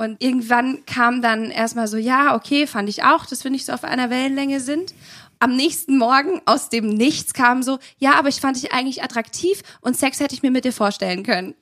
Und 0.00 0.16
irgendwann 0.22 0.86
kam 0.86 1.20
dann 1.20 1.50
erstmal 1.50 1.86
so, 1.86 1.98
ja, 1.98 2.34
okay, 2.34 2.66
fand 2.66 2.88
ich 2.88 3.04
auch, 3.04 3.26
dass 3.26 3.44
wir 3.44 3.50
nicht 3.50 3.66
so 3.66 3.74
auf 3.74 3.84
einer 3.84 4.08
Wellenlänge 4.08 4.58
sind. 4.60 4.94
Am 5.40 5.54
nächsten 5.54 5.98
Morgen 5.98 6.40
aus 6.46 6.70
dem 6.70 6.88
Nichts 6.88 7.34
kam 7.34 7.62
so, 7.62 7.78
ja, 7.98 8.14
aber 8.14 8.30
ich 8.30 8.40
fand 8.40 8.56
dich 8.56 8.72
eigentlich 8.72 9.02
attraktiv 9.02 9.60
und 9.82 9.98
Sex 9.98 10.18
hätte 10.18 10.34
ich 10.34 10.42
mir 10.42 10.50
mit 10.50 10.64
dir 10.64 10.72
vorstellen 10.72 11.22
können. 11.22 11.54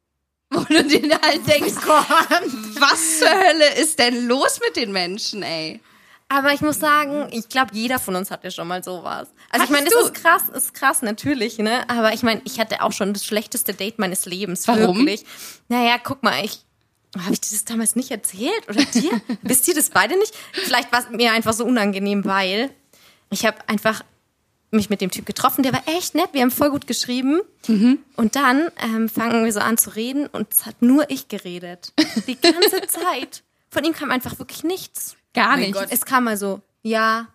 Wo 0.50 0.60
du 0.64 0.84
dir 0.84 1.18
halt 1.18 1.46
denkst, 1.48 1.76
was 2.78 3.20
zur 3.20 3.30
Hölle 3.30 3.80
ist 3.80 3.98
denn 3.98 4.28
los 4.28 4.60
mit 4.62 4.76
den 4.76 4.92
Menschen, 4.92 5.42
ey? 5.42 5.80
Aber 6.28 6.52
ich 6.52 6.60
muss 6.60 6.78
sagen, 6.78 7.28
ich 7.32 7.48
glaube, 7.48 7.70
jeder 7.72 7.98
von 7.98 8.16
uns 8.16 8.30
hatte 8.30 8.50
schon 8.50 8.68
mal 8.68 8.84
sowas. 8.84 9.28
Also 9.50 9.64
Hattest 9.64 9.64
ich 9.64 9.70
meine, 9.70 9.84
das 9.86 9.94
du? 9.94 10.00
ist 10.00 10.14
krass, 10.14 10.42
ist 10.54 10.74
krass 10.74 11.00
natürlich, 11.00 11.56
ne? 11.56 11.88
Aber 11.88 12.12
ich 12.12 12.22
meine, 12.22 12.42
ich 12.44 12.60
hatte 12.60 12.82
auch 12.82 12.92
schon 12.92 13.14
das 13.14 13.24
schlechteste 13.24 13.72
Date 13.72 13.98
meines 13.98 14.26
Lebens. 14.26 14.68
Warum? 14.68 14.98
Wirklich. 14.98 15.24
Naja, 15.68 15.96
guck 16.02 16.22
mal, 16.22 16.44
ich 16.44 16.67
Habe 17.16 17.32
ich 17.32 17.40
dir 17.40 17.50
das 17.50 17.64
damals 17.64 17.96
nicht 17.96 18.10
erzählt? 18.10 18.68
Oder 18.68 18.84
dir? 18.84 19.20
Wisst 19.42 19.66
ihr 19.68 19.74
das 19.74 19.90
beide 19.90 20.18
nicht? 20.18 20.34
Vielleicht 20.52 20.92
war 20.92 21.00
es 21.00 21.10
mir 21.10 21.32
einfach 21.32 21.52
so 21.52 21.64
unangenehm, 21.64 22.24
weil 22.24 22.70
ich 23.30 23.46
habe 23.46 23.56
einfach 23.68 24.02
mich 24.70 24.90
mit 24.90 25.00
dem 25.00 25.10
Typ 25.10 25.24
getroffen, 25.24 25.62
der 25.62 25.72
war 25.72 25.82
echt 25.86 26.14
nett, 26.14 26.28
wir 26.32 26.42
haben 26.42 26.50
voll 26.50 26.70
gut 26.70 26.86
geschrieben. 26.86 27.40
Und 28.16 28.36
dann 28.36 28.70
ähm, 28.82 29.08
fangen 29.08 29.44
wir 29.44 29.52
so 29.52 29.60
an 29.60 29.78
zu 29.78 29.90
reden 29.96 30.26
und 30.26 30.52
es 30.52 30.66
hat 30.66 30.82
nur 30.82 31.10
ich 31.10 31.28
geredet. 31.28 31.92
Die 32.26 32.38
ganze 32.38 32.82
Zeit. 32.86 33.42
Von 33.70 33.84
ihm 33.84 33.94
kam 33.94 34.10
einfach 34.10 34.38
wirklich 34.38 34.64
nichts. 34.64 35.16
Gar 35.32 35.56
nicht. 35.56 35.74
Es 35.90 36.04
kam 36.04 36.24
mal 36.24 36.36
so, 36.36 36.60
ja, 36.82 37.28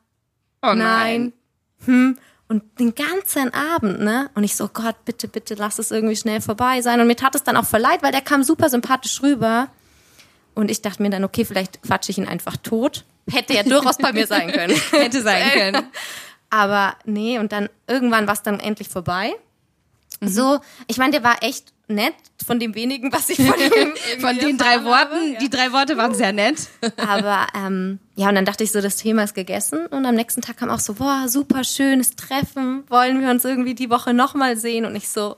Oh 0.64 0.74
nein, 0.74 1.34
hm. 1.86 2.18
Und 2.54 2.80
den 2.80 2.94
ganzen 2.94 3.52
Abend, 3.52 4.02
ne? 4.02 4.30
Und 4.36 4.44
ich 4.44 4.56
so, 4.56 4.68
Gott, 4.68 5.06
bitte, 5.06 5.28
bitte, 5.28 5.56
lass 5.56 5.80
es 5.80 5.90
irgendwie 5.90 6.16
schnell 6.16 6.40
vorbei 6.40 6.82
sein. 6.82 7.02
Und 7.02 7.08
mir 7.08 7.16
tat 7.16 7.34
es 7.34 7.42
dann 7.42 7.58
auch 7.58 7.66
voll 7.66 7.80
leid, 7.80 8.04
weil 8.04 8.12
der 8.12 8.22
kam 8.22 8.44
super 8.44 8.70
sympathisch 8.70 9.24
rüber. 9.24 9.70
Und 10.54 10.70
ich 10.70 10.84
dachte 10.84 11.02
mir 11.02 11.10
dann, 11.10 11.24
okay, 11.24 11.46
vielleicht 11.46 11.82
quatsche 11.82 12.12
ich 12.12 12.20
ihn 12.20 12.28
einfach 12.28 12.56
tot. 12.58 13.06
Hätte 13.28 13.56
ja 13.56 13.64
durchaus 13.64 13.98
bei 13.98 14.14
mir 14.14 14.28
sein 14.28 14.52
können. 14.52 14.80
Hätte 14.92 15.24
sein 15.24 15.50
können. 15.50 15.88
Aber 16.52 16.96
nee, 17.06 17.40
und 17.40 17.52
dann 17.52 17.70
irgendwann 17.88 18.28
war 18.28 18.36
es 18.36 18.44
dann 18.44 18.60
endlich 18.60 18.88
vorbei. 18.88 19.34
So, 20.22 20.60
ich 20.86 21.00
meine, 21.00 21.14
der 21.14 21.24
war 21.24 21.42
echt 21.42 21.74
nett 21.88 22.16
von 22.46 22.60
dem 22.60 22.76
wenigen, 22.76 23.12
was 23.12 23.30
ich 23.30 23.38
von 23.38 23.60
ihm 23.60 23.94
Von 24.20 24.38
den 24.38 24.58
drei 24.58 24.84
Worten, 24.84 25.16
habe, 25.16 25.30
ja. 25.34 25.40
die 25.40 25.50
drei 25.50 25.72
Worte 25.72 25.98
waren 25.98 26.14
sehr 26.14 26.32
nett. 26.32 26.68
Aber 26.98 27.48
ähm, 27.56 28.00
ja, 28.16 28.30
und 28.30 28.36
dann 28.36 28.46
dachte 28.46 28.64
ich 28.64 28.72
so, 28.72 28.82
das 28.82 28.98
Thema 28.98 29.24
ist 29.24 29.34
gegessen. 29.34 29.86
Und 29.88 30.06
am 30.06 30.16
nächsten 30.16 30.42
Tag 30.42 30.58
kam 30.58 30.70
auch 30.70 30.80
so, 30.80 30.96
boah, 30.96 31.26
super 31.28 31.64
schönes 31.64 32.16
Treffen. 32.16 32.84
Wollen 32.90 33.22
wir 33.22 33.30
uns 33.30 33.46
irgendwie 33.46 33.76
die 33.76 33.90
Woche 33.90 34.14
nochmal 34.14 34.58
sehen? 34.58 34.86
Und 34.86 34.96
ich 34.96 35.10
so, 35.10 35.38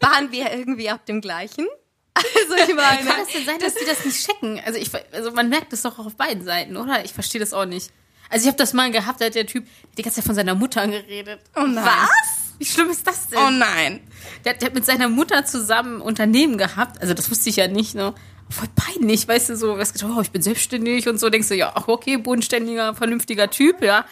waren 0.00 0.32
wir 0.32 0.52
irgendwie 0.52 0.90
auf 0.90 1.04
dem 1.04 1.20
gleichen? 1.20 1.66
Also 2.16 2.54
ich 2.54 2.74
meine, 2.74 3.04
Kann 3.04 3.20
es 3.26 3.32
denn 3.32 3.44
sein, 3.44 3.58
dass 3.58 3.74
die 3.74 3.84
das 3.84 4.02
nicht 4.04 4.26
checken? 4.26 4.58
Also, 4.64 4.78
ich, 4.78 4.90
also 5.12 5.32
man 5.32 5.50
merkt 5.50 5.72
das 5.74 5.82
doch 5.82 5.98
auch 5.98 6.06
auf 6.06 6.16
beiden 6.16 6.44
Seiten, 6.44 6.78
oder? 6.78 7.04
Ich 7.04 7.12
verstehe 7.12 7.38
das 7.38 7.52
auch 7.52 7.66
nicht. 7.66 7.90
Also 8.30 8.44
ich 8.44 8.48
habe 8.48 8.56
das 8.56 8.72
mal 8.72 8.90
gehabt, 8.90 9.20
da 9.20 9.26
hat 9.26 9.34
der 9.34 9.46
Typ 9.46 9.66
die 9.96 10.02
ganze 10.02 10.16
Zeit 10.16 10.24
von 10.24 10.34
seiner 10.34 10.54
Mutter 10.54 10.86
geredet. 10.88 11.40
Oh 11.54 11.66
nein. 11.66 11.84
Was? 11.84 12.45
Wie 12.58 12.64
schlimm 12.64 12.90
ist 12.90 13.06
das 13.06 13.28
denn? 13.28 13.38
Oh 13.38 13.50
nein. 13.50 14.00
Der, 14.44 14.54
der 14.54 14.66
hat 14.68 14.74
mit 14.74 14.86
seiner 14.86 15.08
Mutter 15.08 15.44
zusammen 15.44 16.00
Unternehmen 16.00 16.58
gehabt. 16.58 17.00
Also 17.00 17.14
das 17.14 17.30
wusste 17.30 17.50
ich 17.50 17.56
ja 17.56 17.68
nicht, 17.68 17.94
ne? 17.94 18.14
Voll 18.48 18.68
peinlich, 18.76 19.26
weißt 19.26 19.50
du, 19.50 19.56
so, 19.56 19.74
du 19.74 19.80
hast 19.80 19.92
gedacht, 19.92 20.12
oh, 20.16 20.20
ich 20.20 20.30
bin 20.30 20.40
selbstständig 20.40 21.08
und 21.08 21.18
so, 21.18 21.30
denkst 21.30 21.48
du, 21.48 21.56
ja, 21.56 21.72
ach, 21.74 21.88
okay, 21.88 22.16
bodenständiger, 22.16 22.94
vernünftiger 22.94 23.50
Typ, 23.50 23.82
ja. 23.82 24.04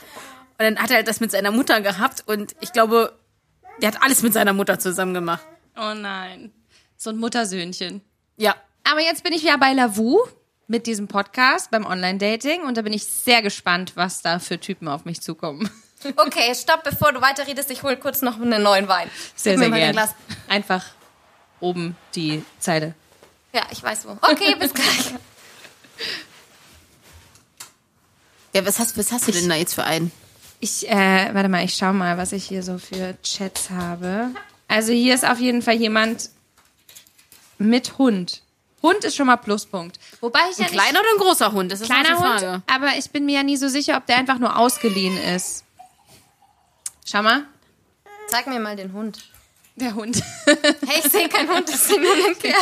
Und 0.59 0.61
dann 0.61 0.79
hat 0.79 0.91
er 0.91 0.97
halt 0.97 1.09
das 1.09 1.21
mit 1.21 1.31
seiner 1.31 1.53
Mutter 1.53 1.81
gehabt 1.81 2.25
und 2.27 2.57
ich 2.61 2.73
glaube, 2.73 3.17
der 3.81 3.93
hat 3.93 4.03
alles 4.03 4.23
mit 4.23 4.33
seiner 4.33 4.53
Mutter 4.53 4.79
zusammen 4.79 5.15
gemacht. 5.15 5.47
Oh 5.77 5.95
nein. 5.95 6.53
So 6.97 7.11
ein 7.11 7.17
Muttersöhnchen. 7.17 8.01
Ja. 8.37 8.57
Aber 8.83 9.01
jetzt 9.01 9.23
bin 9.25 9.33
ich 9.33 9.43
wieder 9.43 9.59
bei 9.59 9.73
Lavu 9.73 10.19
mit 10.67 10.87
diesem 10.87 11.09
Podcast 11.09 11.71
beim 11.71 11.87
Online-Dating 11.87 12.63
und 12.63 12.77
da 12.77 12.83
bin 12.83 12.93
ich 12.93 13.05
sehr 13.05 13.43
gespannt, 13.43 13.93
was 13.95 14.23
da 14.23 14.39
für 14.39 14.59
Typen 14.59 14.89
auf 14.89 15.05
mich 15.05 15.21
zukommen. 15.21 15.71
Okay, 16.17 16.55
stopp, 16.55 16.85
bevor 16.85 17.13
du 17.13 17.21
weiterredest, 17.21 17.71
ich 17.71 17.83
hole 17.83 17.97
kurz 17.97 18.23
noch 18.23 18.41
einen 18.41 18.63
neuen 18.63 18.89
Wein. 18.89 19.11
Sehr, 19.35 19.59
sehr 19.59 19.71
gerne. 19.71 20.09
Einfach 20.49 20.85
oben 21.61 21.97
die 22.15 22.43
Zeile. 22.59 22.95
Ja, 23.53 23.63
ich 23.71 23.83
weiß 23.83 24.07
wo. 24.07 24.19
Okay, 24.23 24.55
bis 24.59 24.75
gleich. 24.75 25.15
Ja, 28.53 28.65
was 28.65 28.79
hast, 28.79 28.97
was 28.97 29.11
hast 29.13 29.27
du 29.29 29.33
denn 29.33 29.49
da 29.49 29.55
jetzt 29.57 29.75
für 29.75 29.85
einen? 29.85 30.13
Ich, 30.61 30.89
äh, 30.89 31.35
warte 31.35 31.49
mal, 31.49 31.65
ich 31.65 31.75
schau 31.75 31.93
mal, 31.93 32.17
was 32.17 32.33
ich 32.33 32.45
hier 32.47 32.63
so 32.63 32.79
für 32.79 33.21
Chats 33.23 33.71
habe. 33.71 34.31
Also 34.69 34.93
hier 34.93 35.15
ist 35.15 35.25
auf 35.25 35.39
jeden 35.39 35.61
Fall 35.63 35.75
jemand 35.75 36.31
mit 37.59 37.99
Hund. 37.99 38.43
Hund 38.83 39.03
ist 39.05 39.17
schon 39.17 39.27
mal 39.27 39.37
Pluspunkt. 39.37 39.99
Wobei 40.21 40.41
ich 40.51 40.59
ja 40.59 40.67
Ein 40.67 40.73
kleiner 40.73 41.01
oder 41.01 41.09
ein 41.15 41.19
großer 41.19 41.53
Hund? 41.53 41.73
Das 41.73 41.81
ist 41.81 41.89
nicht, 41.89 42.01
kleiner 42.01 42.19
die 42.19 42.25
Hund, 42.25 42.41
Frage. 42.41 42.63
aber 42.67 42.99
ich 42.99 43.11
bin 43.11 43.25
mir 43.25 43.37
ja 43.37 43.43
nie 43.43 43.57
so 43.57 43.69
sicher, 43.69 43.97
ob 43.97 44.07
der 44.07 44.19
einfach 44.19 44.39
nur 44.39 44.59
ausgeliehen 44.59 45.17
ist. 45.17 45.65
Schau 47.05 47.23
mal, 47.23 47.45
Zeig 48.29 48.47
mir 48.47 48.59
mal 48.59 48.75
den 48.77 48.93
Hund. 48.93 49.19
der 49.77 49.95
Hund. 49.95 50.23
Hey, 50.87 51.01
ich 51.05 51.11
sehe 51.13 51.29
keinen 51.29 51.49
Hund, 51.51 51.69
ich 51.69 51.77
sehe 51.77 52.01
nur 52.01 52.13
einen 52.13 52.39
Kerl. 52.39 52.55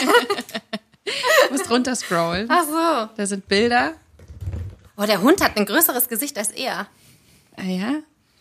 Du 1.48 1.52
musst 1.52 1.70
runterscrollen. 1.70 2.48
Ach 2.50 2.64
so. 2.64 3.08
Da 3.16 3.26
sind 3.26 3.46
Bilder. 3.48 3.94
Oh, 4.96 5.04
der 5.04 5.20
Hund 5.20 5.40
hat 5.42 5.56
ein 5.56 5.66
größeres 5.66 6.08
Gesicht 6.08 6.36
als 6.38 6.50
er. 6.50 6.86
Ah 7.56 7.62
ja. 7.62 7.94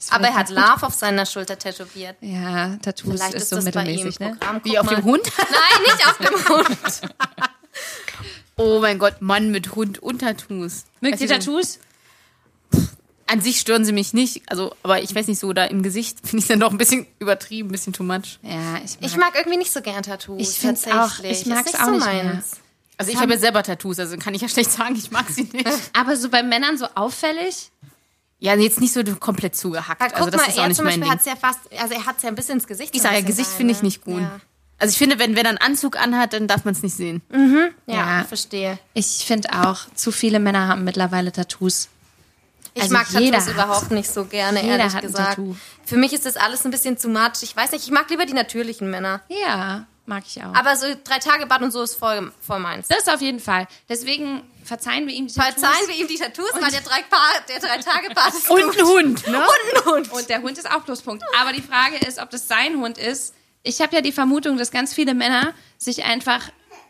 Aber 0.10 0.28
er 0.28 0.36
hat. 0.36 0.50
Love 0.50 0.84
auf 0.88 0.94
seiner 0.94 1.26
Schulter 1.26 1.58
tätowiert. 1.58 2.18
Ja, 2.22 2.76
Tattoos 2.82 3.14
Vielleicht 3.14 3.34
ist 3.36 3.44
ist 3.44 3.50
so 3.50 3.56
das 3.58 3.66
bei 3.72 3.82
ihm 3.84 3.88
mittelmäßig, 4.06 4.20
ne? 4.20 4.30
Programm. 4.40 4.62
Wie 4.64 4.70
Guck 4.70 4.80
auf 4.80 4.86
mal. 4.88 4.96
dem 4.96 5.04
Hund? 5.06 5.32
Nein, 5.38 5.84
nicht 5.84 6.08
auf 6.08 6.18
dem 6.18 6.50
Hund. 6.50 7.02
Oh 8.58 8.80
mein 8.80 9.00
Gott, 9.00 9.22
Mann 9.22 9.50
mit 9.50 9.74
Hund 9.76 10.00
und 10.04 10.20
Tattoos. 10.20 10.84
Mögt 11.00 11.20
ihr 11.22 11.28
Tattoos? 11.28 11.80
An 13.32 13.40
sich 13.42 13.60
stören 13.60 13.86
sie 13.86 13.94
mich 13.94 14.14
nicht, 14.14 14.42
also, 14.48 14.76
aber 14.84 15.02
ich 15.02 15.16
weiß 15.16 15.28
nicht 15.28 15.40
so, 15.40 15.54
da 15.54 15.64
im 15.66 15.84
Gesicht 15.84 16.20
finde 16.24 16.40
ich 16.40 16.48
dann 16.48 16.60
doch 16.60 16.72
ein 16.72 16.78
bisschen 16.78 17.06
übertrieben, 17.20 17.70
ein 17.70 17.72
bisschen 17.72 17.94
too 17.94 18.04
much. 18.04 18.40
Ja, 18.44 18.76
ich 18.84 19.00
mag. 19.00 19.10
Ich 19.10 19.16
mag 19.18 19.36
irgendwie 19.36 19.58
nicht 19.58 19.72
so 19.72 19.82
gern 19.82 20.04
Tattoos. 20.04 20.42
Ich 20.42 20.60
find's 20.60 20.82
tatsächlich. 20.82 21.38
auch- 21.38 21.42
ich 21.42 21.46
mag's 21.46 21.72
Ist 21.74 21.80
auch 21.80 21.86
so 21.86 21.92
nicht 21.92 22.06
mehr. 22.06 22.24
meins. 22.26 22.52
Also 22.98 23.12
ich 23.14 23.18
habe 23.20 23.34
ja 23.34 23.40
selber 23.40 23.64
Tattoos, 23.64 23.98
also 24.00 24.18
kann 24.18 24.34
ich 24.34 24.42
ja 24.42 24.50
schlecht 24.50 24.72
sagen, 24.78 24.96
ich 24.96 25.10
mag 25.12 25.26
sie 25.30 25.44
nicht. 25.54 25.68
aber 25.94 26.16
so 26.18 26.30
bei 26.30 26.44
Männern 26.44 26.78
so 26.78 26.86
auffällig? 26.96 27.72
Ja, 28.40 28.56
jetzt 28.56 28.82
nicht 28.82 28.92
so 28.94 29.04
komplett 29.20 29.56
zugehackt. 29.56 30.02
Aber 30.02 30.10
guck 30.10 30.20
also 30.20 30.32
das 30.32 30.42
mal, 30.42 30.48
ist 30.50 30.58
auch 30.58 30.64
er 30.64 30.68
nicht 30.68 30.78
zum 30.78 30.86
mein 30.86 31.00
Beispiel 31.00 31.04
Ding. 31.04 31.12
hat 31.12 31.20
es 31.20 31.26
ja 31.26 31.36
fast, 31.36 31.60
also 31.80 31.94
er 31.94 32.06
hat 32.06 32.18
es 32.18 32.24
ja 32.24 32.30
ein 32.30 32.36
bisschen 32.36 32.56
ins 32.56 32.68
Gesicht. 32.68 32.96
Ich 32.96 33.02
sage 33.02 33.16
ja, 33.16 33.22
Gesicht 33.22 33.50
finde 33.50 33.72
ich 33.74 33.82
nicht 33.84 34.04
gut. 34.04 34.20
Ja, 34.22 34.40
Also 34.80 34.92
ich 34.92 34.98
finde, 34.98 35.20
wenn, 35.20 35.36
wenn 35.36 35.46
er 35.46 35.50
einen 35.50 35.58
Anzug 35.60 35.96
anhat, 35.96 36.34
dann 36.34 36.48
darf 36.48 36.66
man 36.66 36.74
es 36.74 36.82
nicht 36.84 36.96
sehen. 36.96 37.22
ja, 37.86 37.96
Ja. 37.96 38.24
verstehe. 38.24 38.80
Ich 38.96 39.24
finde 39.28 39.50
auch, 39.54 39.82
zu 39.96 40.12
viele 40.12 40.40
Männer 40.40 40.68
haben 40.68 40.84
mittlerweile 40.84 41.32
Tattoos. 41.32 41.88
Ich 42.74 42.84
Also 42.84 42.94
mag 42.94 43.08
Tattoos 43.12 43.48
überhaupt 43.48 43.92
nicht 43.92 44.10
so 44.10 44.26
gerne, 44.26 44.62
jeder 44.62 44.78
ehrlich 44.78 44.94
hat 44.94 45.04
ein 45.04 45.08
gesagt. 45.08 45.30
Tattoo. 45.36 45.56
Für 45.86 45.98
mich 45.98 46.14
ist 46.14 46.26
das 46.26 46.38
alles 46.38 46.64
ein 46.64 46.72
bisschen 46.72 46.98
zu 46.98 47.10
much. 47.10 47.42
Ich 47.42 47.56
weiß 47.56 47.72
nicht, 47.72 47.84
ich 47.86 47.92
mag 47.92 48.10
lieber 48.10 48.26
die 48.26 48.34
natürlichen 48.34 48.90
Männer. 48.90 49.22
Ja, 49.28 49.88
mag 50.06 50.24
ich 50.26 50.42
auch. 50.42 50.54
Aber 50.54 50.76
so 50.78 50.88
drei 51.04 51.20
Tage 51.20 51.48
Bad 51.48 51.62
und 51.64 51.72
so 51.72 51.82
ist 51.82 51.96
voll, 51.96 52.32
voll 52.40 52.60
meins. 52.60 52.88
das 52.88 53.08
auf 53.10 53.22
jeden 53.22 53.40
Fall. 53.40 53.68
Deswegen 53.90 54.44
verzeihen 54.64 55.06
wir 55.08 55.14
ihm 55.14 55.28
die 55.28 55.34
Tattoos. 55.34 55.62
Verzeihen 55.62 55.88
wir 55.88 55.96
ihm 55.96 56.08
die 56.08 56.16
Tattoos, 56.18 56.52
weil 56.54 56.72
der 56.72 56.82
drei, 56.82 57.02
Paar, 57.04 57.20
der 57.50 57.60
drei 57.60 57.78
Tage 57.80 58.14
Bad 58.16 58.34
ist 58.34 58.50
Und 58.50 58.78
ein 58.78 58.86
Hund, 58.86 59.28
ne? 59.28 59.38
Und 59.38 59.48
ein 59.48 59.94
Hund. 59.94 60.12
Und 60.14 60.30
der 60.30 60.42
Hund 60.42 60.58
ist 60.58 60.70
auch 60.72 60.86
Pluspunkt. 60.86 61.24
Aber 61.42 61.52
die 61.52 61.62
Frage 61.62 61.98
ist, 62.08 62.20
ob 62.20 62.30
das 62.30 62.48
sein 62.48 62.78
Hund 62.78 62.98
ist. 62.98 63.34
Ich 63.64 63.82
habe 63.82 63.94
ja 63.96 64.02
die 64.02 64.12
Vermutung, 64.12 64.58
dass 64.58 64.72
ganz 64.72 64.94
viele 64.94 65.14
Männer 65.14 65.54
sich 65.78 66.04
einfach 66.06 66.50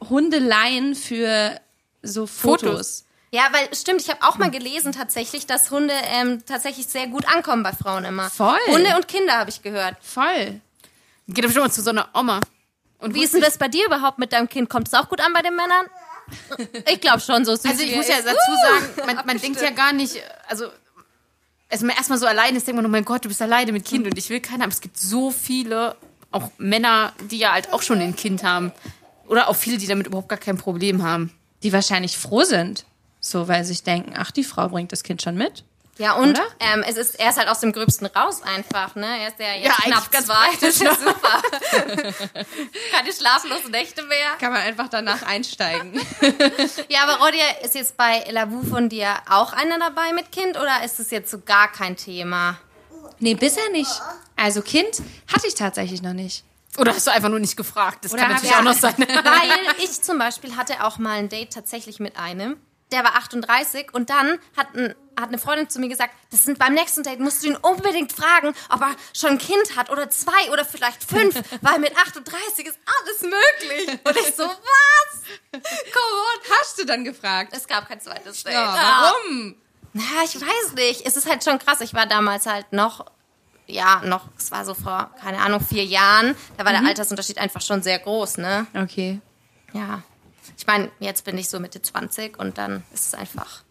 Hunde 0.10 0.38
leihen 0.40 0.96
für 0.96 1.60
so 2.04 2.28
Fotos. 2.28 2.70
Fotos. 2.70 3.06
Ja, 3.34 3.44
weil 3.52 3.74
stimmt, 3.74 4.02
ich 4.02 4.10
habe 4.10 4.22
auch 4.24 4.38
mal 4.38 4.52
gelesen 4.52 4.92
tatsächlich, 4.92 5.46
dass 5.48 5.72
Hunde 5.72 5.94
ähm, 6.08 6.44
tatsächlich 6.46 6.88
sehr 6.88 7.08
gut 7.08 7.26
ankommen 7.34 7.64
bei 7.64 7.72
Frauen 7.72 8.04
immer. 8.04 8.30
Voll. 8.30 8.60
Hunde 8.68 8.96
und 8.96 9.08
Kinder 9.08 9.38
habe 9.38 9.50
ich 9.50 9.62
gehört. 9.62 9.96
Voll. 10.02 10.60
Geht 11.28 11.46
bestimmt 11.46 11.66
mal 11.66 11.72
zu 11.72 11.82
so 11.82 11.92
einer 11.92 12.10
Oma. 12.14 12.42
Und 13.00 13.16
Wie 13.16 13.24
ist 13.24 13.34
denn 13.34 13.42
das 13.42 13.58
bei 13.58 13.70
dir 13.70 13.86
überhaupt 13.86 14.20
mit 14.20 14.34
deinem 14.34 14.50
Kind? 14.50 14.70
Kommt 14.70 14.90
es 14.90 14.94
auch 14.94 15.08
gut 15.08 15.22
an 15.22 15.34
bei 15.34 15.42
den 15.42 15.56
Männern? 15.56 15.86
Ich 16.92 17.02
glaube 17.02 17.20
schon, 17.20 17.44
so 17.46 17.56
süß 17.56 17.66
Also 17.66 17.84
ich 17.84 17.96
muss 17.96 18.08
ja 18.08 18.18
dazu 18.18 18.36
sagen, 18.36 19.08
man, 19.16 19.26
man 19.26 19.38
denkt 19.38 19.62
ja 19.62 19.72
gar 19.72 19.92
nicht, 19.92 20.22
also 20.48 20.68
also 21.72 21.88
erstmal 21.88 22.18
so 22.18 22.26
alleine 22.26 22.58
ist, 22.58 22.68
denkt 22.68 22.76
man, 22.76 22.86
oh 22.86 22.90
mein 22.90 23.06
Gott, 23.06 23.24
du 23.24 23.30
bist 23.30 23.42
alleine 23.42 23.72
mit 23.72 23.86
Kind 23.86 24.06
und 24.06 24.18
ich 24.18 24.30
will 24.30 24.42
keinen 24.42 24.62
haben. 24.62 24.72
Es 24.72 24.82
gibt 24.82 24.98
so 24.98 25.32
viele, 25.32 25.96
auch 26.32 26.52
Männer, 26.58 27.14
die 27.30 27.38
ja 27.38 27.54
halt 27.54 27.72
auch 27.72 27.82
schon 27.82 28.00
ein 28.00 28.16
Kind 28.16 28.44
haben. 28.44 28.72
Oder 29.28 29.48
auch 29.48 29.56
viele, 29.56 29.78
die 29.78 29.88
damit 29.88 30.08
überhaupt 30.08 30.28
gar 30.30 30.38
kein 30.38 30.58
Problem 30.58 31.04
haben. 31.04 31.32
Die 31.64 31.72
wahrscheinlich 31.72 32.18
froh 32.18 32.44
sind. 32.44 32.86
So, 33.22 33.48
weil 33.48 33.64
sie 33.64 33.70
sich 33.74 33.84
denken, 33.84 34.16
ach, 34.18 34.32
die 34.32 34.44
Frau 34.44 34.68
bringt 34.68 34.92
das 34.92 35.04
Kind 35.04 35.22
schon 35.22 35.36
mit. 35.36 35.64
Ja, 35.98 36.14
und 36.14 36.32
Oder? 36.32 36.44
ähm, 36.60 36.84
es 36.88 36.98
ist, 36.98 37.20
er 37.20 37.30
ist 37.30 37.38
halt 37.38 37.48
aus 37.48 37.60
dem 37.60 37.72
Gröbsten 37.74 38.08
raus 38.08 38.42
einfach, 38.42 38.96
ne? 38.96 39.06
Er 39.22 39.28
ist 39.28 39.40
ja 39.40 39.54
jetzt 39.54 39.66
Ja, 39.68 39.74
knapp 39.92 40.12
ganz 40.12 40.26
zwei. 40.26 40.48
Das 40.60 40.64
ist 40.70 40.82
ja 40.82 40.96
super. 40.96 41.42
Keine 42.92 43.14
schlaflosen 43.14 43.72
Nächte 43.72 44.02
mehr. 44.04 44.32
Kann 44.40 44.52
man 44.52 44.62
einfach 44.62 44.88
danach 44.90 45.22
einsteigen. 45.24 45.94
Ja, 46.90 47.04
aber 47.04 47.24
Rodia, 47.26 47.44
ist 47.64 47.76
jetzt 47.76 47.96
bei 47.98 48.24
Lavu 48.32 48.64
von 48.64 48.90
dir 48.90 49.14
auch 49.30 49.54
einer 49.54 49.78
dabei 49.80 50.12
mit 50.14 50.32
Kind 50.32 50.58
oder 50.58 50.84
ist 50.84 51.00
es 51.00 51.12
jetzt 51.12 51.30
so 51.32 51.40
gar 51.40 51.72
kein 51.72 51.96
Thema? 51.96 52.58
nee, 53.20 53.36
bisher 53.36 53.70
nicht. 53.72 53.92
Also 54.36 54.62
Kind 54.62 55.02
hatte 55.32 55.48
ich 55.48 55.56
tatsächlich 55.56 56.02
noch 56.02 56.14
nicht. 56.14 56.44
Oder 56.78 56.94
hast 56.96 57.06
du 57.06 57.12
einfach 57.12 57.30
nur 57.30 57.40
nicht 57.40 57.56
gefragt? 57.58 58.04
Das 58.04 58.14
Oder 58.14 58.24
kann 58.24 58.32
natürlich 58.32 58.52
ich- 58.52 58.58
auch 58.58 58.64
noch 58.64 58.74
sein. 58.74 58.96
Weil 58.98 59.76
ich 59.84 60.02
zum 60.02 60.18
Beispiel 60.18 60.56
hatte 60.58 60.84
auch 60.84 60.98
mal 60.98 61.18
ein 61.20 61.30
Date 61.30 61.54
tatsächlich 61.54 62.00
mit 62.00 62.18
einem. 62.18 62.58
Der 62.92 63.04
war 63.04 63.16
38 63.16 63.94
und 63.94 64.10
dann 64.10 64.38
hat, 64.58 64.76
ein, 64.76 64.94
hat 65.20 65.30
eine 65.30 65.38
Freundin 65.38 65.70
zu 65.70 65.80
mir 65.80 65.88
gesagt, 65.88 66.14
das 66.32 66.44
sind 66.44 66.60
beim 66.60 66.74
nächsten 66.74 67.04
Date 67.04 67.20
musst 67.20 67.42
du 67.44 67.48
ihn 67.48 67.56
unbedingt 67.56 68.12
fragen, 68.12 68.54
ob 68.70 68.82
er 68.82 68.96
schon 69.14 69.32
ein 69.32 69.38
Kind 69.38 69.78
hat 69.78 69.90
oder 69.90 70.10
zwei 70.10 70.52
oder 70.52 70.66
vielleicht 70.66 71.04
fünf, 71.04 71.36
weil 71.62 71.80
mit 71.80 71.96
38 71.96 72.66
ist 72.66 72.80
alles 72.86 73.22
möglich. 73.22 74.00
Und 74.04 74.18
ich 74.18 74.36
so, 74.36 74.44
was? 74.44 75.22
Come 75.52 75.62
on. 75.64 76.52
Hast 76.60 76.80
du 76.80 76.86
dann 76.86 77.04
gefragt? 77.06 77.54
Es 77.56 77.68
gab 77.68 77.88
kein 77.88 78.00
zweites 78.02 78.44
Date. 78.44 78.54
Ja, 78.54 78.74
Ah. 78.74 79.14
warum? 79.14 79.56
Na, 79.94 80.04
ich 80.26 80.36
weiß 80.40 80.74
nicht. 80.76 81.06
Es 81.06 81.16
ist 81.18 81.30
halt 81.30 81.44
schon 81.44 81.60
krass. 81.60 81.82
Ich 81.82 81.94
war 81.94 82.06
damals 82.08 82.46
halt 82.46 82.72
noch, 82.74 83.06
ja, 83.68 84.02
noch, 84.06 84.26
es 84.38 84.52
war 84.52 84.66
so 84.66 84.74
vor, 84.74 85.12
keine 85.22 85.38
Ahnung, 85.40 85.62
vier 85.62 85.84
Jahren. 85.86 86.36
Da 86.58 86.66
war 86.66 86.72
der 86.72 86.86
Altersunterschied 86.86 87.38
einfach 87.38 87.62
schon 87.62 87.84
sehr 87.84 88.00
groß, 88.00 88.38
ne? 88.38 88.68
Okay. 88.74 89.20
Ja. 89.74 90.02
Ich 90.58 90.68
meine, 90.68 90.92
jetzt 91.00 91.24
bin 91.26 91.38
ich 91.38 91.50
so 91.50 91.60
Mitte 91.60 91.82
20 91.82 92.38
und 92.40 92.58
dann 92.58 92.84
ist 92.94 93.08
es 93.08 93.14
einfach. 93.14 93.64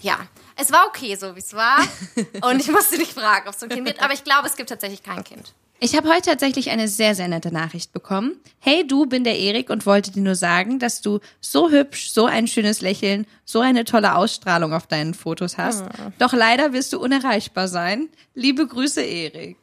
Ja, 0.00 0.18
es 0.56 0.72
war 0.72 0.86
okay, 0.86 1.16
so 1.16 1.34
wie 1.34 1.40
es 1.40 1.54
war. 1.54 1.78
Und 2.42 2.60
ich 2.60 2.70
musste 2.70 2.98
nicht 2.98 3.12
fragen, 3.12 3.48
ob 3.48 3.54
es 3.54 3.62
ein 3.62 3.70
Kind 3.70 3.86
wird. 3.86 4.02
Aber 4.02 4.12
ich 4.12 4.22
glaube, 4.22 4.46
es 4.46 4.56
gibt 4.56 4.68
tatsächlich 4.68 5.02
kein 5.02 5.24
Kind. 5.24 5.54
Ich 5.80 5.96
habe 5.96 6.08
heute 6.08 6.30
tatsächlich 6.30 6.70
eine 6.70 6.88
sehr, 6.88 7.14
sehr 7.14 7.28
nette 7.28 7.52
Nachricht 7.52 7.92
bekommen. 7.92 8.36
Hey, 8.58 8.84
du 8.84 9.06
bin 9.06 9.22
der 9.22 9.38
Erik 9.38 9.70
und 9.70 9.86
wollte 9.86 10.10
dir 10.10 10.22
nur 10.22 10.34
sagen, 10.34 10.80
dass 10.80 11.00
du 11.00 11.20
so 11.40 11.70
hübsch, 11.70 12.10
so 12.10 12.26
ein 12.26 12.48
schönes 12.48 12.80
Lächeln, 12.80 13.26
so 13.44 13.60
eine 13.60 13.84
tolle 13.84 14.16
Ausstrahlung 14.16 14.74
auf 14.74 14.88
deinen 14.88 15.14
Fotos 15.14 15.56
hast. 15.56 15.84
Doch 16.18 16.32
leider 16.32 16.72
wirst 16.72 16.92
du 16.92 17.00
unerreichbar 17.00 17.68
sein. 17.68 18.08
Liebe 18.34 18.66
Grüße, 18.66 19.02
Erik. 19.02 19.56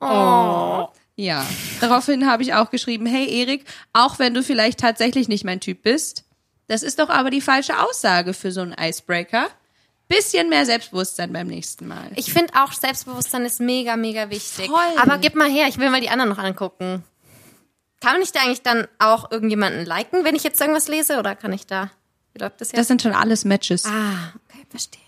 Oh. 0.00 0.88
Ja. 1.20 1.46
Daraufhin 1.80 2.26
habe 2.26 2.42
ich 2.42 2.54
auch 2.54 2.70
geschrieben, 2.70 3.04
hey 3.04 3.28
Erik, 3.40 3.66
auch 3.92 4.18
wenn 4.18 4.32
du 4.32 4.42
vielleicht 4.42 4.80
tatsächlich 4.80 5.28
nicht 5.28 5.44
mein 5.44 5.60
Typ 5.60 5.82
bist, 5.82 6.24
das 6.66 6.82
ist 6.82 6.98
doch 6.98 7.10
aber 7.10 7.28
die 7.30 7.42
falsche 7.42 7.78
Aussage 7.78 8.32
für 8.32 8.52
so 8.52 8.62
einen 8.62 8.74
Icebreaker. 8.80 9.48
Bisschen 10.08 10.48
mehr 10.48 10.64
Selbstbewusstsein 10.64 11.32
beim 11.32 11.46
nächsten 11.46 11.86
Mal. 11.86 12.10
Ich 12.16 12.32
finde 12.32 12.54
auch, 12.54 12.72
Selbstbewusstsein 12.72 13.44
ist 13.44 13.60
mega, 13.60 13.96
mega 13.96 14.30
wichtig. 14.30 14.66
Voll. 14.66 14.98
Aber 14.98 15.18
gib 15.18 15.34
mal 15.34 15.48
her, 15.50 15.68
ich 15.68 15.78
will 15.78 15.90
mal 15.90 16.00
die 16.00 16.08
anderen 16.08 16.30
noch 16.30 16.38
angucken. 16.38 17.04
Kann 18.00 18.18
nicht 18.18 18.34
da 18.34 18.40
eigentlich 18.40 18.62
dann 18.62 18.88
auch 18.98 19.30
irgendjemanden 19.30 19.84
liken, 19.84 20.24
wenn 20.24 20.34
ich 20.34 20.42
jetzt 20.42 20.60
irgendwas 20.60 20.88
lese? 20.88 21.18
Oder 21.18 21.36
kann 21.36 21.52
ich 21.52 21.66
da. 21.66 21.90
Wie 22.32 22.40
läuft 22.40 22.60
das 22.60 22.68
jetzt? 22.68 22.78
Das 22.78 22.88
sind 22.88 23.02
schon 23.02 23.12
alles 23.12 23.44
Matches. 23.44 23.84
ah, 23.84 24.32
okay, 24.48 24.64
verstehe. 24.70 25.02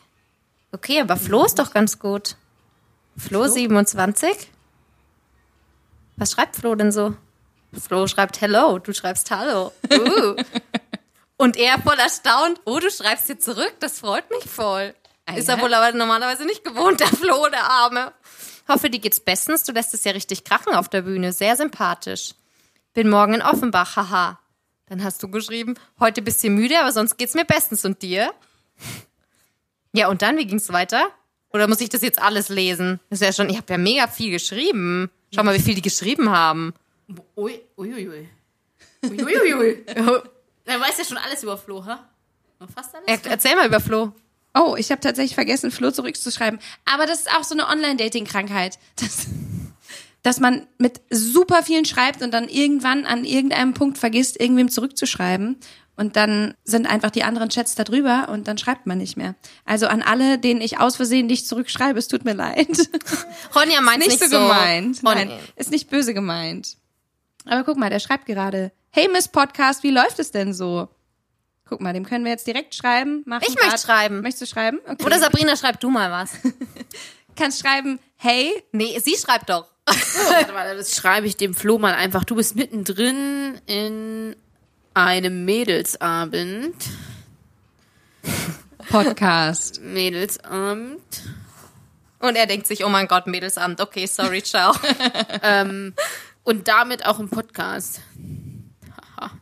Okay, 0.73 1.01
aber 1.01 1.17
Flo 1.17 1.45
ist 1.47 1.59
doch 1.59 1.73
ganz 1.73 1.99
gut. 1.99 2.37
Flo, 3.17 3.49
27? 3.49 4.37
Was 6.17 6.33
schreibt 6.33 6.57
Flo 6.57 6.75
denn 6.75 6.93
so? 6.93 7.17
Flo 7.73 8.07
schreibt 8.07 8.41
Hello, 8.41 8.79
du 8.79 8.93
schreibst 8.93 9.31
Hallo. 9.31 9.73
Uh. 9.91 10.37
Und 11.37 11.57
er 11.57 11.81
voll 11.81 11.99
erstaunt, 11.99 12.61
oh, 12.67 12.79
du 12.79 12.91
schreibst 12.91 13.29
dir 13.29 13.39
zurück, 13.39 13.75
das 13.81 13.99
freut 13.99 14.31
mich 14.31 14.45
voll. 14.45 14.95
Ist 15.35 15.49
er 15.49 15.61
wohl 15.61 15.73
aber 15.73 15.97
normalerweise 15.97 16.45
nicht 16.45 16.65
gewohnt, 16.65 17.01
der 17.01 17.07
Flo, 17.09 17.49
der 17.49 17.65
Arme. 17.65 18.13
Hoffe, 18.69 18.91
dir 18.91 19.01
geht's 19.01 19.21
bestens. 19.21 19.65
Du 19.65 19.73
lässt 19.73 19.95
es 19.95 20.05
ja 20.05 20.13
richtig 20.13 20.45
krachen 20.45 20.75
auf 20.75 20.89
der 20.89 21.03
Bühne. 21.03 21.33
Sehr 21.33 21.57
sympathisch. 21.57 22.35
Bin 22.95 23.09
morgen 23.09 23.35
in 23.35 23.43
Offenbach, 23.43 23.97
haha. 23.97 24.39
Dann 24.87 25.03
hast 25.03 25.23
du 25.23 25.29
geschrieben, 25.29 25.75
heute 25.99 26.23
bisschen 26.23 26.55
müde, 26.55 26.79
aber 26.79 26.93
sonst 26.93 27.17
geht's 27.17 27.35
mir 27.35 27.45
bestens. 27.45 27.85
Und 27.85 28.03
dir? 28.03 28.33
Ja, 29.95 30.09
und 30.09 30.23
dann, 30.23 30.39
wie 30.39 30.47
ging's 30.47 30.73
weiter? 30.73 31.07
Oder 31.51 31.69
muss 31.69 31.83
ich 31.83 31.91
das 31.91 32.01
jetzt 32.01 32.19
alles 32.19 32.49
lesen? 32.49 32.99
Das 33.11 33.21
ist 33.21 33.27
ja 33.27 33.33
schon, 33.35 33.51
ich 33.51 33.59
habe 33.59 33.71
ja 33.71 33.77
mega 33.77 34.07
viel 34.07 34.31
geschrieben. 34.31 35.11
Schau 35.35 35.43
mal, 35.43 35.55
wie 35.55 35.63
viel 35.63 35.75
die 35.75 35.83
geschrieben 35.83 36.31
haben. 36.31 36.75
Ui, 37.37 37.61
uiuiui. 37.77 38.29
Uiuiui. 39.05 39.85
Er 40.65 40.81
weiß 40.81 40.99
ja 40.99 41.05
schon 41.05 41.17
alles 41.17 41.43
über 41.43 41.57
Flo, 41.59 41.85
ha? 41.85 42.09
Fast 42.75 42.95
alles. 42.95 43.07
Er, 43.07 43.31
erzähl 43.31 43.57
mal 43.57 43.67
über 43.67 43.81
Flo. 43.81 44.13
Oh, 44.55 44.77
ich 44.77 44.91
habe 44.91 45.01
tatsächlich 45.01 45.35
vergessen, 45.35 45.71
Flo 45.71 45.91
zurückzuschreiben. 45.91 46.61
Aber 46.85 47.07
das 47.07 47.21
ist 47.21 47.35
auch 47.35 47.45
so 47.45 47.55
eine 47.55 47.67
Online-Dating-Krankheit. 47.69 48.79
Das, 48.97 49.27
dass 50.23 50.39
man 50.39 50.67
mit 50.79 51.01
super 51.11 51.63
vielen 51.63 51.85
schreibt 51.85 52.23
und 52.23 52.33
dann 52.33 52.49
irgendwann 52.49 53.07
an 53.07 53.25
irgendeinem 53.25 53.75
Punkt 53.75 53.99
vergisst, 53.99 54.41
irgendwem 54.41 54.69
zurückzuschreiben. 54.71 55.59
Und 55.97 56.17
dann 56.17 56.55
sind 56.65 56.87
einfach 56.87 57.11
die 57.11 57.23
anderen 57.23 57.51
Chats 57.51 57.75
da 57.75 57.85
drüber 57.85 58.29
und 58.31 58.49
dann 58.49 58.57
schreibt 58.57 58.87
man 58.87 58.97
nicht 58.99 59.17
mehr. 59.17 59.35
Also 59.67 59.87
an 59.89 60.03
alle, 60.03 60.39
denen 60.39 60.61
ich 60.63 60.79
aus 60.81 60.97
Versehen 60.97 61.27
nicht 61.27 61.47
zurückschreibe, 61.47 61.99
es 61.99 62.09
tut 62.09 62.25
mir 62.25 62.33
leid. 62.33 62.67
Ronja 63.55 63.81
meint 63.83 63.99
nicht, 63.99 64.11
nicht 64.21 64.25
so 64.25 64.39
gemeint. 64.39 65.01
Ronja. 65.05 65.25
Nein, 65.27 65.39
ist 65.57 65.71
nicht 65.71 65.91
böse 65.91 66.15
gemeint. 66.15 66.77
Aber 67.45 67.63
guck 67.65 67.77
mal, 67.77 67.91
der 67.91 67.99
schreibt 68.01 68.27
gerade, 68.27 68.73
hey 68.91 69.09
Miss 69.13 69.29
Podcast, 69.29 69.83
wie 69.83 69.91
läuft 69.91 70.19
es 70.19 70.31
denn 70.31 70.55
so? 70.55 70.89
Guck 71.69 71.81
mal, 71.81 71.93
dem 71.93 72.07
können 72.07 72.25
wir 72.25 72.33
jetzt 72.33 72.47
direkt 72.47 72.75
schreiben. 72.75 73.23
Machen 73.27 73.45
Ich 73.47 73.55
möchte 73.55 73.71
grad- 73.71 73.81
schreiben. 73.81 74.21
Möchtest 74.23 74.43
du 74.43 74.47
schreiben? 74.47 74.81
Okay. 74.87 75.05
Oder 75.05 75.19
Sabrina, 75.19 75.57
schreib 75.57 75.79
du 75.81 75.91
mal 75.91 76.11
was. 76.11 76.33
kannst 77.37 77.61
schreiben, 77.61 77.99
hey, 78.17 78.51
Nee, 78.73 78.99
sie 78.99 79.17
schreibt 79.17 79.51
doch. 79.51 79.67
Warte 79.87 80.53
mal, 80.53 80.77
das 80.77 80.95
schreibe 80.97 81.27
ich 81.27 81.37
dem 81.37 81.55
Flo 81.55 81.79
mal 81.79 81.95
einfach. 81.95 82.25
Du 82.25 82.37
bist 82.37 82.55
mittendrin 82.57 83.61
in 83.67 84.37
einem 84.95 85.45
Mädelsabend. 85.45 86.77
Podcast. 88.89 89.81
Mädelsabend. 89.83 91.01
Und 92.19 92.37
er 92.37 92.47
denkt 92.47 92.67
sich, 92.67 92.85
oh 92.85 92.89
mein 92.89 93.09
Gott, 93.09 93.27
Mädelsabend. 93.27 93.81
Okay, 93.81 94.07
sorry, 94.07 94.43
ciao. 94.43 94.75
Ähm, 95.45 95.95
und 96.45 96.69
damit 96.69 97.05
auch 97.05 97.19
im 97.19 97.29
Podcast. 97.29 98.01
Haha. 99.17 99.33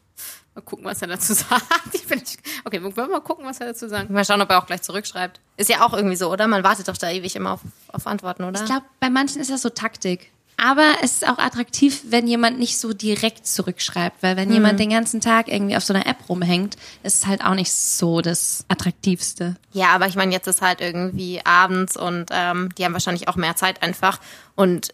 Mal 0.55 0.61
gucken, 0.63 0.85
was 0.85 1.03
er 1.03 1.09
dazu 1.09 1.35
sagt. 1.35 1.65
Ich 1.93 2.07
bin 2.07 2.19
nicht, 2.19 2.39
okay, 2.65 2.83
wollen 2.83 2.97
wir 2.97 3.09
mal 3.09 3.21
gucken, 3.21 3.45
was 3.45 3.61
er 3.61 3.67
dazu 3.67 3.87
sagt. 3.89 4.09
Mal 4.09 4.25
schauen, 4.25 4.41
ob 4.41 4.51
er 4.51 4.59
auch 4.59 4.67
gleich 4.67 4.83
zurückschreibt. 4.83 5.41
Ist 5.57 5.69
ja 5.69 5.85
auch 5.85 5.93
irgendwie 5.93 6.17
so, 6.17 6.31
oder? 6.33 6.47
Man 6.47 6.65
wartet 6.65 6.89
doch 6.89 6.97
da 6.97 7.11
ewig 7.11 7.37
immer 7.37 7.53
auf, 7.53 7.61
auf 7.89 8.07
Antworten, 8.07 8.45
oder? 8.45 8.61
Ich 8.61 8.67
glaube, 8.67 8.87
bei 8.99 9.11
manchen 9.11 9.41
ist 9.43 9.51
das 9.51 9.63
so 9.63 9.69
Taktik. 9.69 10.31
Aber 10.62 10.92
es 11.03 11.12
ist 11.12 11.29
auch 11.29 11.38
attraktiv, 11.38 12.03
wenn 12.09 12.27
jemand 12.27 12.59
nicht 12.59 12.79
so 12.79 12.92
direkt 12.92 13.46
zurückschreibt, 13.46 14.23
weil 14.23 14.37
wenn 14.37 14.53
jemand 14.53 14.79
den 14.79 14.90
ganzen 14.90 15.20
Tag 15.23 15.49
irgendwie 15.49 15.75
auf 15.77 15.85
so 15.85 15.94
einer 15.94 16.07
App 16.07 16.29
rumhängt, 16.29 16.77
ist 17.03 17.14
es 17.23 17.27
halt 17.27 17.42
auch 17.42 17.55
nicht 17.55 17.73
so 17.73 18.20
das 18.20 18.64
Attraktivste. 18.68 19.57
Ja, 19.73 19.88
aber 19.88 20.07
ich 20.07 20.16
meine, 20.16 20.33
jetzt 20.33 20.46
ist 20.49 20.61
halt 20.61 20.81
irgendwie 20.83 21.40
abends 21.46 21.96
und 21.96 22.27
ähm, 22.31 22.68
die 22.77 22.85
haben 22.85 22.92
wahrscheinlich 22.92 23.27
auch 23.29 23.37
mehr 23.37 23.57
Zeit 23.57 23.83
einfach. 23.83 24.20
Und 24.55 24.92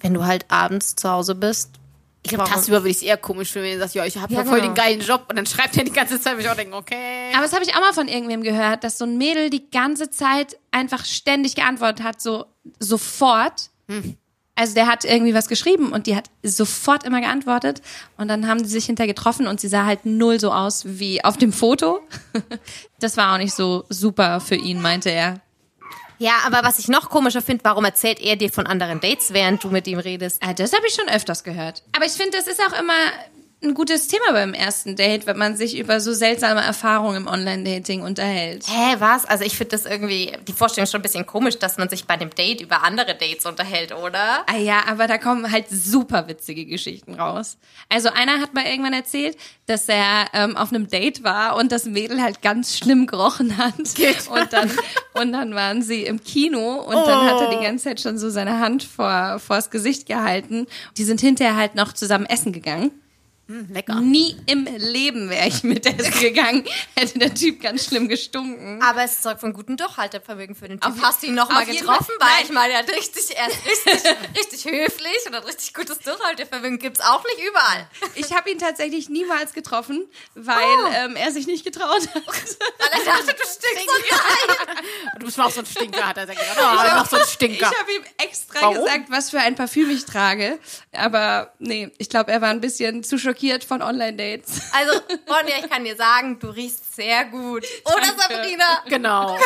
wenn 0.00 0.12
du 0.12 0.24
halt 0.24 0.46
abends 0.50 0.96
zu 0.96 1.08
Hause 1.08 1.36
bist, 1.36 1.70
Ich 2.22 2.30
glaube, 2.30 2.50
tagsüber 2.50 2.78
würde 2.78 2.90
ich 2.90 2.96
es 2.96 3.02
eher 3.02 3.16
komisch 3.16 3.52
finden, 3.52 3.68
wenn 3.68 3.74
er 3.74 3.86
sagt, 3.86 3.94
ja, 3.94 4.04
ich 4.04 4.16
habe 4.16 4.34
Ja, 4.34 4.40
ja, 4.40 4.44
voll 4.46 4.60
genau. 4.60 4.72
den 4.72 4.74
geilen 4.74 5.00
Job 5.00 5.26
und 5.28 5.36
dann 5.36 5.46
schreibt 5.46 5.76
er 5.76 5.84
die 5.84 5.92
ganze 5.92 6.20
Zeit, 6.20 6.36
ich 6.40 6.48
auch 6.48 6.56
denke, 6.56 6.74
okay. 6.74 7.30
Aber 7.32 7.42
das 7.42 7.52
habe 7.52 7.62
ich 7.62 7.76
auch 7.76 7.80
mal 7.80 7.92
von 7.92 8.08
irgendwem 8.08 8.42
gehört, 8.42 8.82
dass 8.82 8.98
so 8.98 9.04
ein 9.04 9.16
Mädel 9.16 9.50
die 9.50 9.70
ganze 9.70 10.10
Zeit 10.10 10.56
einfach 10.72 11.04
ständig 11.04 11.54
geantwortet 11.54 12.04
hat, 12.04 12.20
so 12.20 12.46
sofort. 12.80 13.70
Also 14.58 14.74
der 14.74 14.86
hat 14.86 15.04
irgendwie 15.04 15.34
was 15.34 15.48
geschrieben 15.48 15.92
und 15.92 16.06
die 16.06 16.16
hat 16.16 16.30
sofort 16.42 17.04
immer 17.04 17.20
geantwortet 17.20 17.82
und 18.16 18.28
dann 18.28 18.48
haben 18.48 18.62
die 18.62 18.68
sich 18.68 18.86
hinterher 18.86 19.12
getroffen 19.12 19.46
und 19.46 19.60
sie 19.60 19.68
sah 19.68 19.84
halt 19.84 20.06
null 20.06 20.40
so 20.40 20.50
aus 20.50 20.84
wie 20.86 21.22
auf 21.22 21.36
dem 21.36 21.52
Foto. 21.52 22.00
Das 22.98 23.18
war 23.18 23.34
auch 23.34 23.38
nicht 23.38 23.54
so 23.54 23.84
super 23.90 24.40
für 24.40 24.54
ihn, 24.54 24.80
meinte 24.80 25.10
er. 25.10 25.42
Ja, 26.18 26.32
aber 26.46 26.62
was 26.62 26.78
ich 26.78 26.88
noch 26.88 27.10
komischer 27.10 27.42
finde, 27.42 27.62
warum 27.64 27.84
erzählt 27.84 28.20
er 28.20 28.36
dir 28.36 28.50
von 28.50 28.66
anderen 28.66 29.00
Dates, 29.00 29.34
während 29.34 29.62
du 29.62 29.68
mit 29.68 29.86
ihm 29.86 29.98
redest? 29.98 30.42
Ah, 30.42 30.54
das 30.54 30.72
habe 30.72 30.86
ich 30.86 30.94
schon 30.94 31.06
öfters 31.10 31.44
gehört. 31.44 31.82
Aber 31.94 32.06
ich 32.06 32.12
finde, 32.12 32.38
das 32.38 32.46
ist 32.46 32.58
auch 32.58 32.80
immer 32.80 32.94
ein 33.62 33.72
gutes 33.72 34.06
Thema 34.08 34.32
beim 34.32 34.52
ersten 34.52 34.96
Date, 34.96 35.26
wenn 35.26 35.38
man 35.38 35.56
sich 35.56 35.78
über 35.78 35.98
so 35.98 36.12
seltsame 36.12 36.60
Erfahrungen 36.60 37.16
im 37.16 37.26
Online-Dating 37.26 38.02
unterhält. 38.02 38.66
Hä, 38.68 38.96
was? 38.98 39.24
Also 39.24 39.44
ich 39.44 39.56
finde 39.56 39.70
das 39.70 39.86
irgendwie, 39.86 40.32
die 40.46 40.52
Vorstellung 40.52 40.86
schon 40.86 41.00
ein 41.00 41.02
bisschen 41.02 41.24
komisch, 41.24 41.58
dass 41.58 41.78
man 41.78 41.88
sich 41.88 42.04
bei 42.04 42.18
dem 42.18 42.28
Date 42.30 42.60
über 42.60 42.82
andere 42.82 43.14
Dates 43.14 43.46
unterhält, 43.46 43.94
oder? 43.94 44.44
Ah 44.46 44.58
ja, 44.58 44.82
aber 44.86 45.06
da 45.06 45.16
kommen 45.16 45.50
halt 45.50 45.70
super 45.70 46.28
witzige 46.28 46.66
Geschichten 46.66 47.14
raus. 47.14 47.56
Also 47.88 48.10
einer 48.10 48.40
hat 48.40 48.52
mal 48.52 48.66
irgendwann 48.66 48.92
erzählt, 48.92 49.38
dass 49.64 49.88
er 49.88 50.26
ähm, 50.34 50.56
auf 50.56 50.70
einem 50.70 50.88
Date 50.88 51.24
war 51.24 51.56
und 51.56 51.72
das 51.72 51.86
Mädel 51.86 52.22
halt 52.22 52.42
ganz 52.42 52.76
schlimm 52.76 53.06
gerochen 53.06 53.56
hat. 53.56 53.74
Und 54.30 54.52
dann, 54.52 54.70
und 55.14 55.32
dann 55.32 55.54
waren 55.54 55.82
sie 55.82 56.04
im 56.04 56.22
Kino 56.22 56.80
und 56.80 56.94
dann 56.94 57.24
hat 57.26 57.40
er 57.40 57.50
die 57.50 57.64
ganze 57.64 57.84
Zeit 57.84 58.00
schon 58.00 58.18
so 58.18 58.28
seine 58.30 58.60
Hand 58.60 58.82
vor 58.82 59.38
vors 59.38 59.70
Gesicht 59.70 60.06
gehalten. 60.06 60.66
Die 60.96 61.04
sind 61.04 61.20
hinterher 61.20 61.56
halt 61.56 61.74
noch 61.74 61.92
zusammen 61.92 62.26
essen 62.26 62.52
gegangen. 62.52 62.90
Lecker. 63.48 64.00
Nie 64.00 64.36
im 64.46 64.64
Leben 64.64 65.30
wäre 65.30 65.46
ich 65.46 65.62
mit 65.62 65.86
essen 65.86 66.10
gegangen, 66.20 66.64
hätte 66.96 67.18
der 67.18 67.32
Typ 67.34 67.60
ganz 67.62 67.84
schlimm 67.86 68.08
gestunken. 68.08 68.82
Aber 68.82 69.04
es 69.04 69.22
zeugt 69.22 69.40
von 69.40 69.52
gutem 69.52 69.76
Durchhaltevermögen 69.76 70.56
für 70.56 70.66
den 70.68 70.80
Typ. 70.80 70.90
Auf- 70.92 71.00
Hast 71.02 71.22
du 71.22 71.28
ihn 71.28 71.34
noch 71.34 71.48
mal 71.48 71.62
auf 71.62 71.68
jeden 71.68 71.78
getroffen? 71.86 72.12
Weil 72.18 72.44
ich 72.44 72.50
meine, 72.50 72.72
er 72.72 72.80
hat 72.80 72.90
richtig, 72.90 73.36
er 73.36 73.46
ist 73.48 73.64
richtig, 73.86 74.10
richtig 74.36 74.64
höflich 74.64 75.16
und 75.28 75.34
hat 75.36 75.46
richtig 75.46 75.74
gutes 75.74 75.98
Durchhaltevermögen. 76.00 76.78
Gibt's 76.80 77.00
auch 77.00 77.22
nicht 77.24 77.46
überall. 77.48 77.88
Ich 78.16 78.32
habe 78.32 78.50
ihn 78.50 78.58
tatsächlich 78.58 79.08
niemals 79.08 79.52
getroffen, 79.52 80.06
weil 80.34 80.64
ähm, 80.94 81.14
er 81.16 81.30
sich 81.30 81.46
nicht 81.46 81.64
getraut 81.64 82.08
hat. 82.14 82.26
Weil 82.26 82.90
er 83.00 83.04
dachte, 83.04 83.26
du 83.26 83.44
stinkst 83.44 83.86
so 83.86 84.16
rein. 84.16 84.85
Mal 85.36 85.46
auch 85.46 85.50
so 85.50 85.60
ein 85.60 85.66
Stinker, 85.66 86.06
hat 86.06 86.16
er 86.16 86.26
gesagt. 86.26 86.56
Oh, 86.58 86.62
er 86.84 86.94
macht 86.94 87.10
so 87.10 87.16
ein 87.16 87.22
Ich 87.24 87.30
Stinker. 87.32 87.66
habe 87.66 87.92
ihm 87.92 88.02
extra 88.18 88.60
Warum? 88.62 88.84
gesagt, 88.84 89.04
was 89.10 89.30
für 89.30 89.38
ein 89.40 89.54
Parfüm 89.54 89.90
ich 89.90 90.04
trage. 90.04 90.58
Aber 90.92 91.52
nee, 91.58 91.90
ich 91.98 92.08
glaube, 92.08 92.32
er 92.32 92.40
war 92.40 92.50
ein 92.50 92.60
bisschen 92.60 93.04
zu 93.04 93.18
schockiert 93.18 93.64
von 93.64 93.82
Online-Dates. 93.82 94.60
Also, 94.72 94.92
Ronja, 95.28 95.56
ich 95.62 95.70
kann 95.70 95.84
dir 95.84 95.96
sagen, 95.96 96.38
du 96.38 96.48
riechst 96.48 96.94
sehr 96.96 97.24
gut. 97.26 97.64
Oder 97.84 98.00
Danke. 98.00 98.22
Sabrina? 98.22 98.82
Genau. 98.88 99.38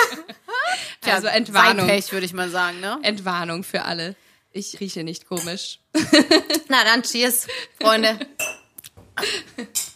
Tja, 1.02 1.14
Also 1.14 1.26
Entwarnung. 1.28 1.86
Sein 1.86 1.96
Pech, 1.96 2.12
würde 2.12 2.26
ich 2.26 2.32
mal 2.32 2.50
sagen, 2.50 2.80
ne? 2.80 2.98
Entwarnung 3.02 3.64
für 3.64 3.84
alle. 3.84 4.14
Ich 4.52 4.80
rieche 4.80 5.04
nicht 5.04 5.28
komisch. 5.28 5.78
Na 6.68 6.82
dann, 6.84 7.02
cheers, 7.02 7.46
Freunde. 7.80 8.18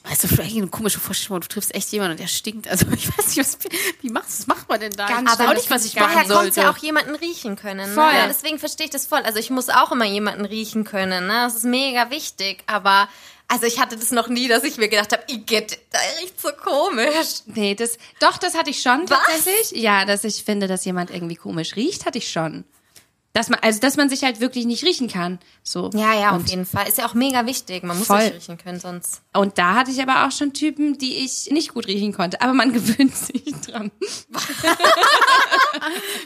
Weißt 0.05 0.25
du, 0.25 0.29
vielleicht 0.29 0.57
eine 0.57 0.67
komische 0.67 1.01
Vorstellung, 1.01 1.41
du 1.41 1.49
triffst 1.49 1.75
echt 1.75 1.91
jemanden 1.93 2.13
und 2.13 2.21
der 2.21 2.27
stinkt. 2.27 2.69
Also 2.69 2.87
ich 2.95 3.09
weiß 3.09 3.29
nicht, 3.29 3.39
was, 3.39 3.59
wie 4.03 4.11
machst 4.11 4.41
was 4.41 4.47
macht 4.47 4.69
man 4.69 4.81
denn 4.81 4.93
da? 4.93 5.07
Ganz 5.09 5.33
ich 5.33 5.39
weiß 5.39 5.49
auch 5.49 5.55
nicht, 5.55 5.71
was 5.71 5.85
ich 5.87 5.95
machen 5.97 6.11
Woher 6.13 6.23
kommt 6.23 6.35
sollte. 6.35 6.61
ja 6.61 6.71
auch 6.71 6.77
jemanden 6.79 7.15
riechen 7.15 7.57
können. 7.57 7.93
Voll. 7.95 8.13
Ne? 8.13 8.19
Ja, 8.19 8.27
deswegen 8.27 8.59
verstehe 8.59 8.85
ich 8.87 8.91
das 8.93 9.07
voll. 9.07 9.21
Also 9.23 9.39
ich 9.39 9.51
muss 9.51 9.69
auch 9.71 9.93
immer 9.93 10.05
jemanden 10.05 10.45
riechen 10.45 10.85
können. 10.85 11.27
Ne? 11.27 11.33
Das 11.33 11.55
ist 11.57 11.65
mega 11.65 12.11
wichtig. 12.11 12.63
Aber 12.67 13.09
Also 13.49 13.67
ich 13.67 13.79
hatte 13.79 13.97
das 13.97 14.11
noch 14.11 14.29
nie, 14.29 14.49
dass 14.49 14.65
ich 14.65 14.77
mir 14.79 14.89
gedacht 14.89 15.13
habe, 15.13 15.23
Igitt, 15.29 15.79
der 15.93 16.01
riecht 16.23 16.41
so 16.41 16.49
komisch. 16.53 17.43
Nee, 17.47 17.75
das, 17.75 17.99
doch, 18.21 18.37
das 18.39 18.55
hatte 18.55 18.71
ich 18.71 18.81
schon 18.83 19.09
Was? 19.09 19.19
tatsächlich. 19.27 19.83
Ja, 19.83 20.05
dass 20.05 20.25
ich 20.25 20.45
finde, 20.45 20.67
dass 20.67 20.85
jemand 20.85 21.11
irgendwie 21.11 21.37
komisch 21.37 21.77
riecht, 21.77 22.07
hatte 22.07 22.19
ich 22.19 22.31
schon. 22.31 22.65
Dass 23.35 23.49
man, 23.49 23.59
also, 23.62 23.81
dass 23.81 23.97
man 23.97 24.09
sich 24.09 24.23
halt 24.23 24.38
wirklich 24.38 24.64
nicht 24.64 24.85
riechen 24.85 25.09
kann. 25.09 25.40
So. 25.64 25.90
Ja, 25.92 26.14
ja, 26.14 26.31
auf 26.31 26.38
und, 26.38 26.51
jeden 26.51 26.64
Fall. 26.64 26.87
Ist 26.87 26.99
ja 26.99 27.07
auch 27.07 27.14
mega 27.14 27.47
wichtig. 27.47 27.83
Man 27.83 27.99
muss 27.99 28.07
Voll. 28.07 28.23
sich 28.23 28.35
riechen 28.35 28.59
können, 28.59 28.79
sonst. 28.79 29.23
und 29.33 29.59
da 29.59 29.75
hatte 29.75 29.90
ich 29.90 30.01
aber 30.01 30.25
auch 30.25 30.31
schon 30.31 30.53
Typen, 30.53 30.99
die 30.99 31.16
ich 31.16 31.51
nicht 31.51 31.75
gut 31.75 31.88
riechen 31.88 32.12
konnte. 32.12 32.40
Aber 32.40 32.55
man 32.55 32.73
gewöhnt 32.73 33.16
sich 33.16 33.42
dran. 33.66 33.90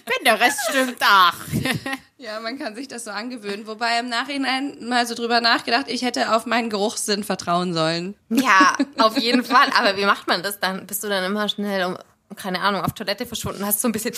Wenn 0.05 0.25
der 0.25 0.39
Rest 0.39 0.59
stimmt, 0.69 0.99
ach. 1.01 1.39
Ja, 2.21 2.41
man 2.41 2.59
kann 2.59 2.75
sich 2.75 2.89
das 2.89 3.05
so 3.05 3.13
angewöhnen. 3.13 3.69
Wobei 3.69 4.01
im 4.01 4.09
Nachhinein 4.09 4.77
mal 4.89 5.07
so 5.07 5.15
drüber 5.15 5.41
nachgedacht, 5.41 5.85
ich 5.87 6.03
hätte 6.03 6.35
auf 6.35 6.47
meinen 6.47 6.69
Geruchssinn 6.69 7.23
vertrauen 7.23 7.75
sollen. 7.75 8.17
Ja, 8.29 8.77
auf 8.99 9.17
jeden 9.17 9.45
Fall. 9.45 9.69
Aber 9.79 9.97
wie 9.97 10.05
macht 10.05 10.27
man 10.27 10.43
das 10.43 10.59
dann? 10.59 10.85
Bist 10.89 11.05
du 11.05 11.09
dann 11.09 11.23
immer 11.23 11.49
schnell 11.49 11.85
um, 11.85 11.97
keine 12.37 12.61
Ahnung, 12.61 12.83
auf 12.83 12.93
Toilette 12.93 13.27
verschwunden, 13.27 13.65
hast 13.65 13.81
so 13.81 13.89
ein 13.89 13.93
bisschen 13.93 14.15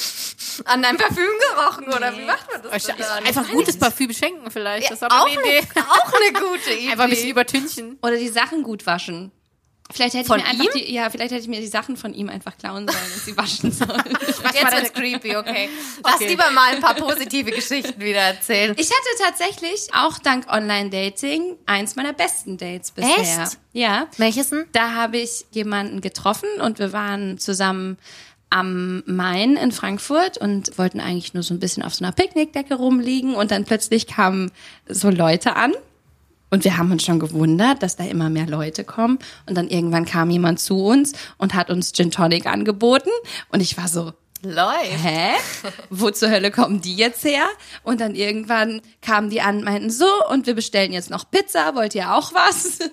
an 0.64 0.82
deinem 0.82 0.96
Parfüm 0.98 1.28
gerochen 1.54 1.86
oder 1.88 2.16
wie 2.16 2.24
macht 2.24 2.50
man 2.52 2.62
das? 2.62 2.84
denn 2.84 2.96
dann? 2.98 3.24
Einfach 3.24 3.48
gutes 3.48 3.78
Parfüm 3.78 4.12
schenken 4.12 4.50
vielleicht. 4.50 4.90
Das 4.90 5.00
ist 5.00 5.02
Ja, 5.02 5.08
auch 5.08 5.22
auch, 5.22 5.26
eine 5.26 5.40
Idee. 5.40 5.62
auch 5.76 6.12
eine 6.12 6.32
gute 6.32 6.70
Idee. 6.72 6.88
Einfach 6.92 7.04
ein 7.04 7.10
bisschen 7.10 7.30
übertünchen. 7.30 7.98
Oder 8.02 8.16
die 8.16 8.28
Sachen 8.28 8.62
gut 8.62 8.86
waschen. 8.86 9.32
Vielleicht 9.92 10.14
hätte 10.14 10.26
Von 10.26 10.38
ich 10.38 10.44
mir 10.44 10.50
einfach 10.50 10.64
ihm? 10.64 10.70
die, 10.74 10.92
ja, 10.94 11.10
vielleicht 11.10 11.32
hätte 11.32 11.42
ich 11.42 11.48
mir 11.48 11.60
die 11.60 11.66
Sachen 11.66 11.96
von 11.96 12.14
ihm 12.14 12.28
einfach 12.28 12.56
klauen 12.56 12.86
sollen 12.88 13.12
und 13.14 13.22
sie 13.22 13.36
waschen 13.36 13.72
sollen. 13.72 14.02
Jetzt 14.20 14.72
wird's 14.72 14.92
creepy, 14.92 15.36
okay. 15.36 15.68
Lass 16.04 16.20
lieber 16.20 16.50
mal 16.50 16.74
ein 16.74 16.80
paar 16.80 16.94
positive 16.94 17.50
Geschichten 17.50 18.00
wieder 18.00 18.20
erzählen. 18.20 18.74
Ich 18.78 18.88
hatte 18.90 19.22
tatsächlich 19.24 19.88
auch 19.92 20.18
dank 20.18 20.46
Online-Dating 20.48 21.56
eins 21.66 21.96
meiner 21.96 22.12
besten 22.12 22.56
Dates 22.56 22.92
bisher. 22.92 23.18
Echt? 23.18 23.58
Ja. 23.72 24.06
Welches 24.16 24.50
denn? 24.50 24.66
Da 24.72 24.94
habe 24.94 25.18
ich 25.18 25.46
jemanden 25.50 26.00
getroffen 26.00 26.48
und 26.60 26.78
wir 26.78 26.92
waren 26.92 27.38
zusammen 27.38 27.98
am 28.50 29.02
Main 29.06 29.56
in 29.56 29.70
Frankfurt 29.70 30.36
und 30.36 30.76
wollten 30.76 31.00
eigentlich 31.00 31.34
nur 31.34 31.44
so 31.44 31.54
ein 31.54 31.60
bisschen 31.60 31.84
auf 31.84 31.94
so 31.94 32.04
einer 32.04 32.12
Picknickdecke 32.12 32.74
rumliegen 32.74 33.34
und 33.34 33.52
dann 33.52 33.64
plötzlich 33.64 34.08
kamen 34.08 34.50
so 34.88 35.08
Leute 35.08 35.54
an 35.54 35.72
und 36.50 36.64
wir 36.64 36.76
haben 36.76 36.90
uns 36.92 37.04
schon 37.04 37.20
gewundert, 37.20 37.82
dass 37.82 37.96
da 37.96 38.04
immer 38.04 38.28
mehr 38.28 38.46
Leute 38.46 38.84
kommen 38.84 39.18
und 39.46 39.56
dann 39.56 39.68
irgendwann 39.68 40.04
kam 40.04 40.30
jemand 40.30 40.60
zu 40.60 40.84
uns 40.84 41.12
und 41.38 41.54
hat 41.54 41.70
uns 41.70 41.92
Gin 41.92 42.10
Tonic 42.10 42.46
angeboten 42.46 43.10
und 43.50 43.60
ich 43.60 43.76
war 43.76 43.88
so, 43.88 44.12
Läuft. 44.42 45.04
hä? 45.04 45.32
Wo 45.90 46.10
zur 46.10 46.30
Hölle 46.30 46.50
kommen 46.50 46.80
die 46.80 46.96
jetzt 46.96 47.24
her? 47.24 47.44
Und 47.82 48.00
dann 48.00 48.14
irgendwann 48.14 48.80
kamen 49.02 49.28
die 49.28 49.42
an 49.42 49.58
und 49.58 49.64
meinten 49.64 49.90
so, 49.90 50.08
und 50.30 50.46
wir 50.46 50.54
bestellen 50.54 50.92
jetzt 50.92 51.10
noch 51.10 51.30
Pizza, 51.30 51.74
wollt 51.74 51.94
ihr 51.94 52.14
auch 52.14 52.32
was? 52.32 52.78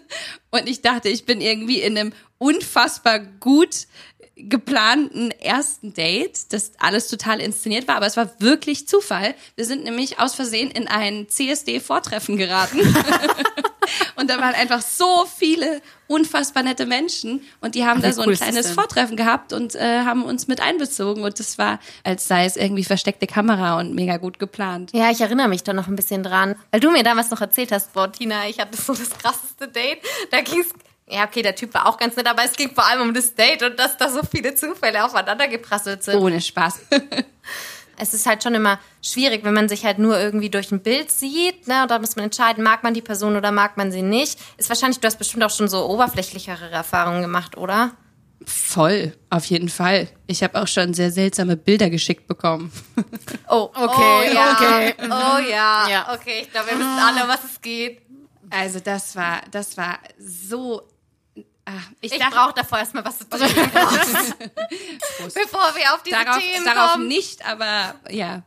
Und 0.49 0.67
ich 0.67 0.81
dachte, 0.81 1.09
ich 1.09 1.25
bin 1.25 1.41
irgendwie 1.41 1.81
in 1.81 1.97
einem 1.97 2.13
unfassbar 2.37 3.19
gut 3.19 3.87
geplanten 4.38 5.32
ersten 5.32 5.93
Date, 5.93 6.54
das 6.54 6.71
alles 6.80 7.08
total 7.08 7.39
inszeniert 7.41 7.88
war, 7.88 7.95
aber 7.95 8.06
es 8.06 8.17
war 8.17 8.30
wirklich 8.39 8.88
Zufall. 8.88 9.36
Wir 9.56 9.65
sind 9.65 9.84
nämlich 9.84 10.19
aus 10.19 10.36
Versehen 10.36 10.71
in 10.71 10.88
ein 10.88 11.28
CSD-Vortreffen 11.30 12.38
geraten. 12.38 12.80
Und 14.15 14.30
da 14.30 14.39
waren 14.39 14.56
einfach 14.56 14.82
so 14.82 15.26
viele 15.38 15.82
unfassbar 16.08 16.63
nette 16.63 16.86
Menschen 16.86 17.41
und 17.62 17.76
die 17.76 17.86
haben 17.86 18.00
Ach, 18.00 18.08
da 18.08 18.13
so 18.13 18.21
cool 18.21 18.28
ein 18.28 18.32
das 18.32 18.39
kleines? 18.39 18.71
Vortreffen 18.71 19.15
gehabt 19.15 19.54
und 19.54 19.76
äh, 19.76 20.00
haben 20.04 20.23
uns 20.23 20.47
mit 20.47 20.62
einbezogen 20.62 21.23
und 21.23 21.39
das 21.39 21.58
war, 21.58 21.80
als 22.04 22.28
sei 22.28 22.45
es 22.45 22.56
irgendwie 22.56 22.84
versteckte 22.84 23.28
Kamera 23.28 23.80
und 23.80 23.93
mega 23.93 24.17
gut 24.17 24.39
geplant. 24.39 24.91
Ja, 24.93 25.12
ich 25.12 25.21
erinnere 25.21 25.47
mich 25.47 25.63
da 25.63 25.73
noch 25.73 25.88
ein 25.88 25.95
bisschen 25.95 26.23
dran. 26.23 26.56
Weil 26.71 26.80
du 26.80 26.91
mir 26.91 27.04
damals 27.04 27.30
noch 27.30 27.41
erzählt 27.41 27.71
hast, 27.71 27.93
boah, 27.93 28.12
Tina, 28.12 28.47
ich 28.47 28.60
hatte 28.60 28.78
so 28.78 28.93
das 28.93 29.10
krasseste 29.10 29.67
Date. 29.67 30.00
Da 30.32 30.41
ging's, 30.41 30.69
ja, 31.09 31.23
okay, 31.25 31.41
der 31.41 31.55
Typ 31.55 31.73
war 31.73 31.85
auch 31.87 31.97
ganz 31.97 32.15
nett, 32.15 32.27
aber 32.27 32.43
es 32.43 32.53
ging 32.53 32.73
vor 32.73 32.85
allem 32.85 33.01
um 33.01 33.13
das 33.13 33.33
Date 33.35 33.63
und 33.63 33.77
dass 33.79 33.97
da 33.97 34.09
so 34.09 34.21
viele 34.29 34.55
Zufälle 34.55 35.03
aufeinander 35.03 35.47
geprasselt 35.47 36.03
sind. 36.03 36.15
Ohne 36.17 36.41
Spaß. 36.41 36.79
Es 37.99 38.13
ist 38.13 38.27
halt 38.27 38.43
schon 38.43 38.53
immer 38.53 38.79
schwierig, 39.01 39.43
wenn 39.43 39.55
man 39.55 39.67
sich 39.67 39.83
halt 39.83 39.97
nur 39.97 40.19
irgendwie 40.19 40.51
durch 40.51 40.71
ein 40.71 40.81
Bild 40.83 41.09
sieht, 41.09 41.67
ne, 41.67 41.81
und 41.81 41.89
da 41.89 41.97
muss 41.97 42.15
man 42.15 42.25
entscheiden, 42.25 42.63
mag 42.63 42.83
man 42.83 42.93
die 42.93 43.01
Person 43.01 43.35
oder 43.35 43.51
mag 43.51 43.75
man 43.75 43.91
sie 43.91 44.03
nicht. 44.03 44.37
Ist 44.57 44.69
wahrscheinlich, 44.69 44.99
du 44.99 45.07
hast 45.07 45.17
bestimmt 45.17 45.43
auch 45.43 45.49
schon 45.49 45.67
so 45.67 45.83
oberflächlichere 45.89 46.69
Erfahrungen 46.69 47.23
gemacht, 47.23 47.57
oder? 47.57 47.93
Voll, 48.45 49.13
auf 49.31 49.45
jeden 49.45 49.67
Fall. 49.67 50.09
Ich 50.27 50.43
habe 50.43 50.61
auch 50.61 50.67
schon 50.67 50.93
sehr 50.93 51.09
seltsame 51.09 51.57
Bilder 51.57 51.89
geschickt 51.89 52.27
bekommen. 52.27 52.71
Oh, 53.49 53.71
Okay, 53.73 54.29
oh, 54.29 54.33
ja. 54.35 54.51
okay. 54.53 54.93
Oh 55.05 55.49
ja, 55.49 55.87
Ja. 55.89 56.13
okay, 56.13 56.41
ich 56.43 56.51
glaube, 56.51 56.67
wir 56.69 56.77
wissen 56.77 56.99
alle, 56.99 57.23
um 57.23 57.29
was 57.29 57.43
es 57.45 57.59
geht. 57.61 58.03
Also 58.51 58.79
das 58.79 59.15
war, 59.15 59.41
das 59.49 59.75
war 59.75 59.97
so. 60.19 60.83
Ah, 61.69 61.71
ich, 61.99 62.13
Ich 62.13 62.17
dachte, 62.19 62.34
brauche 62.34 62.53
davor 62.53 62.80
erstmal 62.80 63.03
was 63.03 63.17
zu 63.19 63.25
trinken. 63.30 63.53
Bevor 65.19 65.75
wir 65.75 65.93
auf 65.93 66.01
diese 66.03 66.15
darauf, 66.23 66.41
Themen 66.41 66.65
darauf 66.65 66.91
kommen. 66.93 67.08
nicht, 67.10 67.45
aber 67.45 67.95
ja. 68.10 68.43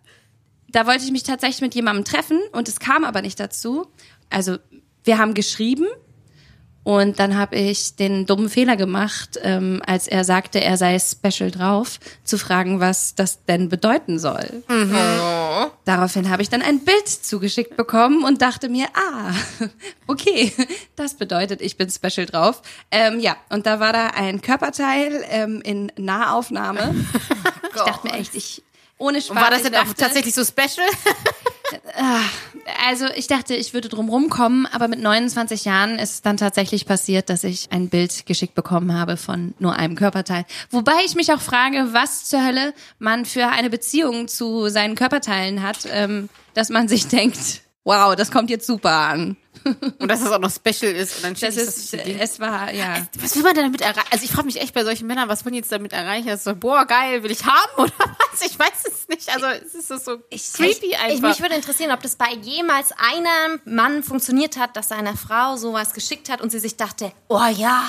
Da 0.69 0.87
wollte 0.87 1.05
ich 1.05 1.11
mich 1.11 1.23
tatsächlich 1.25 1.61
mit 1.61 1.75
jemandem 1.75 2.05
treffen 2.07 2.41
und 2.53 2.67
es 2.69 2.81
kam 2.81 3.05
aber 3.05 3.21
nicht 3.21 3.39
dazu. 3.39 3.93
Also 4.31 4.57
wir 5.05 5.19
haben 5.19 5.35
geschrieben 5.35 5.87
und 6.83 7.19
dann 7.19 7.37
habe 7.37 7.57
ich 7.57 7.97
den 7.97 8.25
dummen 8.25 8.49
Fehler 8.49 8.77
gemacht, 8.77 9.39
ähm, 9.43 9.83
als 9.87 10.09
er 10.09 10.25
sagte, 10.25 10.63
er 10.63 10.79
sei 10.79 10.99
special 10.99 11.51
drauf, 11.51 12.01
zu 12.25 12.39
fragen, 12.39 12.81
was 12.81 13.15
das 13.15 13.45
denn 13.45 13.69
bedeuten 13.69 14.19
soll. 14.19 14.63
Daraufhin 15.85 16.31
habe 16.31 16.41
ich 16.41 16.49
dann 16.49 16.63
ein 16.63 16.85
Bild 16.85 17.07
zugeschickt 17.07 17.77
bekommen 17.77 18.25
und 18.25 18.41
dachte 18.41 18.71
mir, 18.71 18.87
ah, 18.95 19.33
okay, 20.07 20.53
das 20.97 21.15
bedeutet, 21.15 21.61
ich 21.61 21.77
bin 21.77 21.91
special 21.91 22.27
drauf. 22.27 22.63
Ähm, 22.91 23.21
ja, 23.21 23.37
und 23.51 23.67
da 23.67 23.79
war 23.79 23.93
da 23.93 24.09
ein 24.09 24.41
Körperteil 24.41 25.23
ähm, 25.29 25.61
in 25.63 25.93
Nahaufnahme. 25.99 26.95
ich 27.75 27.83
dachte 27.83 28.09
mir 28.09 28.15
echt, 28.15 28.35
ich 28.35 28.63
ohne 29.01 29.21
Spaß. 29.21 29.31
Und 29.31 29.43
war 29.43 29.51
das 29.51 29.63
denn 29.63 29.75
auch 29.75 29.85
dachte, 29.85 29.95
tatsächlich 29.95 30.35
so 30.35 30.45
special? 30.45 30.87
Also 32.87 33.07
ich 33.15 33.27
dachte, 33.27 33.55
ich 33.55 33.75
würde 33.75 33.89
drum 33.89 34.09
rumkommen, 34.09 34.67
aber 34.67 34.89
mit 34.89 35.01
29 35.01 35.65
Jahren 35.65 35.99
ist 35.99 36.15
es 36.15 36.23
dann 36.23 36.37
tatsächlich 36.37 36.87
passiert, 36.87 37.31
dass 37.31 37.45
ich 37.45 37.71
ein 37.71 37.89
Bild 37.89 38.27
geschickt 38.27 38.55
bekommen 38.55 38.93
habe 38.93 39.17
von 39.17 39.55
nur 39.59 39.77
einem 39.77 39.95
Körperteil. 39.97 40.45
Wobei 40.71 40.93
ich 41.05 41.15
mich 41.15 41.33
auch 41.33 41.41
frage, 41.41 41.89
was 41.93 42.25
zur 42.25 42.45
Hölle 42.45 42.75
man 42.99 43.25
für 43.25 43.49
eine 43.49 43.71
Beziehung 43.71 44.29
zu 44.29 44.69
seinen 44.69 44.95
Körperteilen 44.95 45.63
hat, 45.63 45.79
ähm, 45.91 46.29
dass 46.55 46.69
man 46.69 46.89
sich 46.89 47.07
denkt, 47.09 47.63
wow, 47.85 48.15
das 48.15 48.31
kommt 48.31 48.51
jetzt 48.51 48.67
super 48.67 48.91
an. 48.91 49.37
Und 49.99 50.09
dass 50.09 50.23
es 50.23 50.31
auch 50.31 50.39
noch 50.39 50.51
special 50.51 50.93
ist. 50.95 51.17
Und 51.17 51.25
dann 51.25 51.35
Das 51.35 51.43
ich 51.43 51.63
ist, 51.63 51.93
das 51.93 52.07
es 52.07 52.41
war, 52.41 52.73
ja. 52.73 53.07
Was 53.21 53.35
will 53.35 53.43
man 53.43 53.55
denn 53.55 53.65
damit 53.65 53.81
erreichen? 53.83 54.07
Also 54.11 54.25
ich 54.25 54.31
frage 54.31 54.47
mich 54.47 54.61
echt 54.61 54.73
bei 54.73 54.85
solchen 54.85 55.07
Männern, 55.07 55.29
was 55.29 55.45
wollen 55.45 55.53
die 55.53 55.59
jetzt 55.59 55.73
damit 55.73 55.93
erreichen? 55.93 56.29
Das 56.29 56.39
ist 56.41 56.45
so, 56.45 56.55
boah, 56.55 56.87
geil, 56.87 57.23
will 57.23 57.31
ich 57.31 57.45
haben 57.45 57.73
oder 57.77 57.93
was? 57.99 58.43
Ich 58.43 58.59
weiß 58.59 58.85
es 58.87 59.09
nicht. 59.09 59.29
Also 59.35 59.47
es 59.47 59.75
ist 59.75 59.89
so, 59.89 59.99
so 59.99 60.19
creepy 60.19 60.87
Ich, 60.87 60.99
einfach. 60.99 61.29
mich 61.29 61.41
würde 61.43 61.57
interessieren, 61.57 61.91
ob 61.93 62.01
das 62.03 62.17
bei 62.17 62.31
jemals 62.41 62.93
einem 62.93 63.61
Mann 63.65 64.03
funktioniert 64.03 64.57
hat, 64.57 64.77
dass 64.77 64.89
seiner 64.89 65.17
Frau 65.17 65.57
sowas 65.57 65.93
geschickt 65.93 66.31
hat 66.31 66.41
und 66.41 66.51
sie 66.51 66.61
sich 66.61 66.77
dachte, 66.77 67.13
oh 67.29 67.45
ja, 67.55 67.85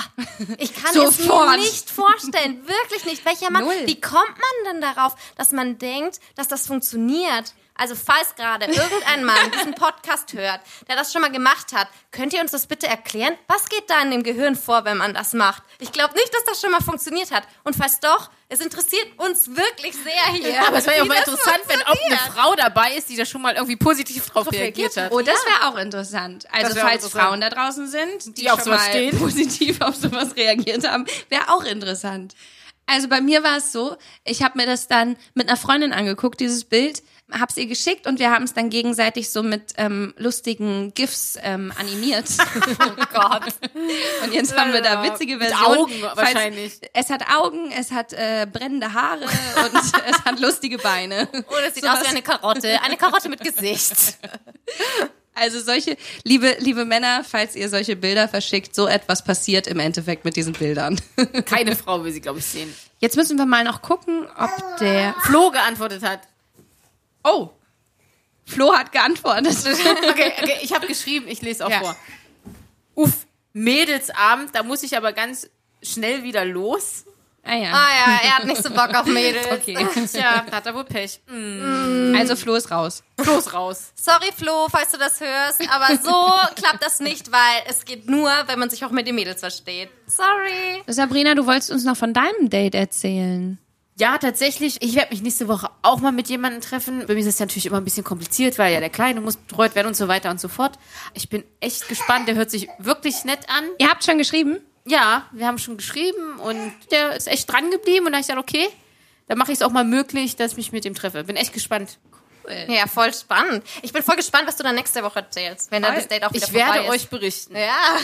ich 0.57 0.73
kann 0.73 0.95
es 0.97 1.19
mir 1.19 1.57
nicht 1.57 1.89
vorstellen, 1.89 2.67
wirklich 2.67 3.05
nicht. 3.05 3.23
Welcher 3.25 3.51
Mann, 3.51 3.63
Null. 3.63 3.73
wie 3.85 4.01
kommt 4.01 4.23
man 4.29 4.73
denn 4.73 4.81
darauf, 4.81 5.15
dass 5.37 5.51
man 5.51 5.77
denkt, 5.77 6.19
dass 6.35 6.47
das 6.47 6.67
funktioniert? 6.67 7.53
Also 7.75 7.95
falls 7.95 8.35
gerade 8.35 8.65
irgendein 8.65 9.23
Mann 9.23 9.51
diesen 9.51 9.73
Podcast 9.75 10.33
hört, 10.33 10.61
der 10.87 10.95
das 10.95 11.11
schon 11.11 11.21
mal 11.21 11.31
gemacht 11.31 11.73
hat, 11.73 11.87
könnt 12.11 12.33
ihr 12.33 12.41
uns 12.41 12.51
das 12.51 12.67
bitte 12.67 12.87
erklären? 12.87 13.35
Was 13.47 13.69
geht 13.69 13.89
da 13.89 14.01
in 14.01 14.11
dem 14.11 14.23
Gehirn 14.23 14.55
vor, 14.55 14.85
wenn 14.85 14.97
man 14.97 15.13
das 15.13 15.33
macht? 15.33 15.63
Ich 15.79 15.91
glaube 15.91 16.13
nicht, 16.13 16.33
dass 16.33 16.43
das 16.45 16.61
schon 16.61 16.71
mal 16.71 16.81
funktioniert 16.81 17.31
hat. 17.31 17.43
Und 17.63 17.75
falls 17.75 17.99
doch, 17.99 18.29
es 18.49 18.59
interessiert 18.59 19.07
uns 19.17 19.47
wirklich 19.47 19.95
sehr 19.95 20.33
hier. 20.33 20.49
ja, 20.49 20.67
aber 20.67 20.77
es 20.77 20.85
wäre 20.85 20.97
ja 20.97 21.03
wie 21.05 21.07
mal 21.07 21.17
interessant, 21.17 21.61
wenn 21.67 21.81
ob 21.81 21.97
eine. 22.05 22.17
Frau 22.17 22.55
dabei 22.55 22.93
ist, 22.95 23.09
die 23.09 23.15
da 23.15 23.25
schon 23.25 23.41
mal 23.41 23.55
irgendwie 23.55 23.77
positiv 23.77 24.29
drauf 24.29 24.51
reagiert 24.51 24.71
reagiert 24.71 24.97
hat. 24.97 25.11
Oh, 25.11 25.21
das 25.21 25.39
wäre 25.45 25.69
auch 25.69 25.77
interessant. 25.77 26.45
Also 26.51 26.71
auch 26.71 26.83
falls 26.83 27.03
interessant. 27.03 27.23
Frauen 27.23 27.41
da 27.41 27.49
draußen 27.49 27.87
sind, 27.87 28.25
die, 28.25 28.41
Die 28.41 28.51
auf 28.51 28.61
schon 28.61 28.73
mal 28.73 28.79
stehen. 28.79 29.17
positiv 29.19 29.81
auf 29.81 29.95
sowas 29.95 30.35
reagiert 30.35 30.87
haben, 30.87 31.05
wäre 31.29 31.49
auch 31.49 31.63
interessant. 31.63 32.35
Also 32.85 33.07
bei 33.07 33.21
mir 33.21 33.43
war 33.43 33.57
es 33.57 33.71
so, 33.71 33.95
ich 34.23 34.43
habe 34.43 34.57
mir 34.57 34.65
das 34.65 34.87
dann 34.87 35.15
mit 35.33 35.47
einer 35.47 35.57
Freundin 35.57 35.93
angeguckt, 35.93 36.39
dieses 36.39 36.65
Bild, 36.65 37.03
hab's 37.39 37.57
ihr 37.57 37.65
geschickt 37.67 38.07
und 38.07 38.19
wir 38.19 38.31
haben 38.31 38.43
es 38.43 38.53
dann 38.53 38.69
gegenseitig 38.69 39.29
so 39.29 39.43
mit 39.43 39.73
ähm, 39.77 40.13
lustigen 40.17 40.93
GIFs 40.93 41.37
ähm, 41.41 41.71
animiert. 41.79 42.25
Oh 42.81 43.03
Gott. 43.13 43.53
Und 44.23 44.33
jetzt 44.33 44.55
haben 44.57 44.73
wir 44.73 44.81
da 44.81 45.03
witzige 45.03 45.37
Mit 45.37 45.47
Versionen. 45.49 45.79
Augen 45.79 45.93
Falls- 46.01 46.17
wahrscheinlich. 46.17 46.79
Es 46.93 47.09
hat 47.09 47.23
Augen, 47.29 47.71
es 47.71 47.91
hat 47.91 48.13
äh, 48.13 48.47
brennende 48.51 48.93
Haare 48.93 49.21
und 49.23 49.75
es 50.09 50.23
hat 50.25 50.39
lustige 50.39 50.77
Beine. 50.77 51.27
Oder 51.31 51.67
es 51.67 51.75
sieht 51.75 51.83
Sowas- 51.83 51.99
aus 51.99 52.05
wie 52.05 52.09
eine 52.09 52.21
Karotte. 52.21 52.81
Eine 52.81 52.97
Karotte 52.97 53.29
mit 53.29 53.41
Gesicht. 53.43 53.95
Also 55.33 55.61
solche, 55.61 55.95
liebe, 56.25 56.57
liebe 56.59 56.83
Männer, 56.83 57.23
falls 57.23 57.55
ihr 57.55 57.69
solche 57.69 57.95
Bilder 57.95 58.27
verschickt, 58.27 58.75
so 58.75 58.85
etwas 58.87 59.23
passiert 59.23 59.65
im 59.65 59.79
Endeffekt 59.79 60.25
mit 60.25 60.35
diesen 60.35 60.51
Bildern. 60.51 60.99
Keine 61.45 61.77
Frau 61.77 62.03
will 62.03 62.11
sie, 62.11 62.19
glaube 62.19 62.39
ich, 62.39 62.45
sehen. 62.45 62.71
Jetzt 62.99 63.15
müssen 63.15 63.37
wir 63.37 63.45
mal 63.45 63.63
noch 63.63 63.81
gucken, 63.81 64.27
ob 64.37 64.49
der. 64.81 65.15
Flo 65.21 65.49
geantwortet 65.49 66.03
hat. 66.03 66.19
Oh! 67.23 67.49
Flo 68.45 68.73
hat 68.73 68.91
geantwortet. 68.91 69.55
Okay, 70.09 70.33
okay, 70.41 70.57
ich 70.61 70.73
habe 70.73 70.87
geschrieben, 70.87 71.27
ich 71.27 71.41
lese 71.41 71.65
auch 71.65 71.69
Ja. 71.69 71.79
vor. 71.79 71.95
Uff, 72.95 73.25
Mädelsabend, 73.53 74.53
da 74.55 74.63
muss 74.63 74.83
ich 74.83 74.95
aber 74.97 75.13
ganz 75.13 75.49
schnell 75.81 76.23
wieder 76.23 76.43
los. 76.45 77.05
Ah 77.43 77.55
ja. 77.55 77.71
Ah 77.73 77.89
ja, 77.89 78.19
er 78.23 78.37
hat 78.37 78.45
nicht 78.45 78.61
so 78.61 78.69
Bock 78.69 78.93
auf 78.93 79.05
Mädels. 79.07 79.47
Okay. 79.51 79.75
Tja, 80.11 80.45
hat 80.51 80.65
er 80.65 80.75
wohl 80.75 80.83
Pech. 80.83 81.19
Mm, 81.27 82.15
Also 82.15 82.35
Flo 82.35 82.53
ist 82.55 82.69
raus. 82.69 83.03
los 83.17 83.51
raus. 83.53 83.91
Sorry 83.95 84.31
Flo, 84.35 84.67
falls 84.69 84.91
du 84.91 84.97
das 84.97 85.19
hörst, 85.19 85.61
aber 85.71 85.97
so 85.97 86.11
klappt 86.55 86.83
das 86.83 86.99
nicht, 86.99 87.31
weil 87.31 87.63
es 87.67 87.83
geht 87.85 88.07
nur, 88.09 88.29
wenn 88.45 88.59
man 88.59 88.69
sich 88.69 88.85
auch 88.85 88.91
mit 88.91 89.07
den 89.07 89.15
Mädels 89.15 89.39
versteht. 89.39 89.89
Sorry. 90.05 90.83
Sabrina, 90.87 91.33
du 91.33 91.45
wolltest 91.47 91.71
uns 91.71 91.83
noch 91.83 91.97
von 91.97 92.13
deinem 92.13 92.49
Date 92.49 92.75
erzählen. 92.75 93.57
Ja, 94.01 94.17
tatsächlich. 94.17 94.81
Ich 94.81 94.95
werde 94.95 95.11
mich 95.11 95.21
nächste 95.21 95.47
Woche 95.47 95.69
auch 95.83 95.99
mal 95.99 96.11
mit 96.11 96.27
jemandem 96.27 96.59
treffen. 96.59 97.05
Bei 97.05 97.13
mir 97.13 97.19
ist 97.19 97.27
das 97.27 97.39
natürlich 97.39 97.67
immer 97.67 97.77
ein 97.77 97.83
bisschen 97.83 98.03
kompliziert, 98.03 98.57
weil 98.57 98.73
ja 98.73 98.79
der 98.79 98.89
Kleine 98.89 99.21
muss 99.21 99.35
betreut 99.35 99.75
werden 99.75 99.85
und 99.85 99.95
so 99.95 100.07
weiter 100.07 100.31
und 100.31 100.41
so 100.41 100.47
fort. 100.47 100.79
Ich 101.13 101.29
bin 101.29 101.43
echt 101.59 101.87
gespannt. 101.87 102.27
Der 102.27 102.33
hört 102.33 102.49
sich 102.49 102.67
wirklich 102.79 103.25
nett 103.25 103.47
an. 103.47 103.63
Ihr 103.77 103.87
habt 103.87 104.03
schon 104.03 104.17
geschrieben? 104.17 104.57
Ja, 104.85 105.27
wir 105.31 105.45
haben 105.45 105.59
schon 105.59 105.77
geschrieben 105.77 106.39
und 106.39 106.73
der 106.89 107.15
ist 107.15 107.27
echt 107.27 107.51
dran 107.51 107.69
geblieben. 107.69 108.07
Und 108.07 108.13
da 108.13 108.17
hab 108.17 108.21
ich 108.23 108.27
gesagt, 108.27 108.39
okay, 108.39 108.69
dann 109.27 109.37
mache 109.37 109.51
ich 109.51 109.59
es 109.59 109.61
auch 109.61 109.69
mal 109.69 109.85
möglich, 109.85 110.35
dass 110.35 110.53
ich 110.53 110.57
mich 110.57 110.71
mit 110.71 110.83
ihm 110.85 110.95
treffe. 110.95 111.23
Bin 111.23 111.35
echt 111.35 111.53
gespannt. 111.53 111.99
Ja, 112.69 112.87
voll 112.87 113.13
spannend. 113.13 113.63
Ich 113.83 113.93
bin 113.93 114.01
voll 114.01 114.15
gespannt, 114.15 114.47
was 114.47 114.55
du 114.55 114.63
dann 114.63 114.73
nächste 114.73 115.03
Woche 115.03 115.19
erzählst, 115.19 115.69
wenn 115.69 115.83
dann 115.83 115.93
das 115.93 116.07
Date 116.07 116.23
auch 116.23 116.33
wieder 116.33 116.47
Ich 116.47 116.53
werde 116.53 116.73
vorbei 116.79 116.89
euch 116.89 117.03
ist. 117.03 117.09
berichten. 117.11 117.55
Ja. 117.55 117.97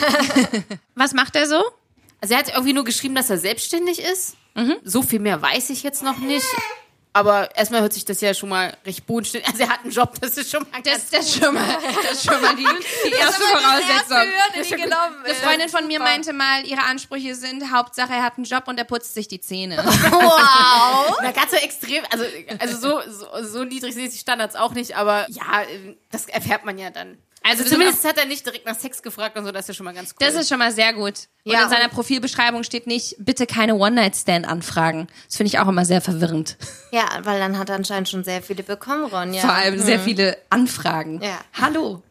Was 0.94 1.12
macht 1.12 1.34
er 1.34 1.48
so? 1.48 1.60
Also 2.20 2.34
er 2.34 2.38
hat 2.38 2.48
irgendwie 2.50 2.72
nur 2.72 2.84
geschrieben, 2.84 3.16
dass 3.16 3.30
er 3.30 3.38
selbstständig 3.38 4.00
ist. 4.00 4.36
Mhm. 4.58 4.76
So 4.84 5.02
viel 5.02 5.20
mehr 5.20 5.40
weiß 5.40 5.70
ich 5.70 5.82
jetzt 5.82 6.02
noch 6.02 6.18
nicht. 6.18 6.46
Aber 7.14 7.54
erstmal 7.56 7.80
hört 7.80 7.92
sich 7.92 8.04
das 8.04 8.20
ja 8.20 8.32
schon 8.34 8.48
mal 8.48 8.76
recht 8.86 9.06
bodenständig. 9.06 9.48
Also 9.48 9.62
er 9.62 9.70
hat 9.70 9.82
einen 9.82 9.90
Job, 9.90 10.14
das 10.20 10.36
ist 10.36 10.50
schon 10.50 10.64
mal 10.70 10.80
Das 10.82 11.10
ist 11.10 11.40
schon 11.40 11.54
mal, 11.54 11.78
das 12.02 12.12
ist 12.12 12.24
schon 12.24 12.40
mal 12.40 12.54
die, 12.54 12.62
die 13.08 13.12
erste 13.12 13.42
Voraussetzung. 13.42 14.18
Hürde, 14.18 14.68
die 14.68 14.70
genommen 14.70 15.24
Eine 15.24 15.34
Freundin 15.34 15.68
von 15.68 15.86
mir 15.86 15.98
meinte 16.00 16.32
mal, 16.32 16.64
ihre 16.64 16.84
Ansprüche 16.84 17.34
sind, 17.34 17.72
Hauptsache 17.72 18.12
er 18.12 18.22
hat 18.22 18.36
einen 18.36 18.44
Job 18.44 18.64
und 18.68 18.78
er 18.78 18.84
putzt 18.84 19.14
sich 19.14 19.26
die 19.26 19.40
Zähne. 19.40 19.84
Wow. 20.10 21.18
Na, 21.22 21.32
ganz 21.32 21.50
so 21.50 21.56
extrem, 21.56 22.04
also, 22.10 22.24
also 22.58 22.76
so, 22.78 23.10
so, 23.10 23.26
so 23.44 23.64
niedrig 23.64 23.94
sind 23.94 24.12
die 24.12 24.18
Standards 24.18 24.54
auch 24.56 24.72
nicht, 24.74 24.96
aber 24.96 25.26
ja, 25.28 25.62
das 26.10 26.26
erfährt 26.26 26.64
man 26.64 26.78
ja 26.78 26.90
dann. 26.90 27.18
Also, 27.48 27.64
zumindest 27.64 28.04
hat 28.06 28.18
er 28.18 28.26
nicht 28.26 28.44
direkt 28.44 28.66
nach 28.66 28.78
Sex 28.78 29.02
gefragt 29.02 29.36
und 29.38 29.44
so, 29.44 29.52
das 29.52 29.62
ist 29.64 29.68
ja 29.68 29.74
schon 29.74 29.84
mal 29.84 29.94
ganz 29.94 30.10
cool. 30.10 30.26
Das 30.26 30.34
ist 30.34 30.48
schon 30.48 30.58
mal 30.58 30.72
sehr 30.72 30.92
gut. 30.92 31.14
Und 31.44 31.52
Ja, 31.52 31.64
in 31.64 31.70
seiner 31.70 31.84
und- 31.86 31.92
Profilbeschreibung 31.92 32.62
steht 32.64 32.86
nicht, 32.86 33.16
bitte 33.18 33.46
keine 33.46 33.74
One-Night-Stand-Anfragen. 33.76 35.08
Das 35.26 35.36
finde 35.36 35.48
ich 35.48 35.58
auch 35.58 35.68
immer 35.68 35.84
sehr 35.84 36.00
verwirrend. 36.00 36.56
Ja, 36.92 37.04
weil 37.22 37.38
dann 37.40 37.58
hat 37.58 37.68
er 37.70 37.76
anscheinend 37.76 38.08
schon 38.08 38.24
sehr 38.24 38.42
viele 38.42 38.62
bekommen, 38.62 39.04
Ronja. 39.06 39.40
Vor 39.40 39.52
allem 39.52 39.78
sehr 39.78 40.00
viele 40.00 40.36
Anfragen. 40.50 41.20
Ja. 41.22 41.38
Hallo, 41.60 42.02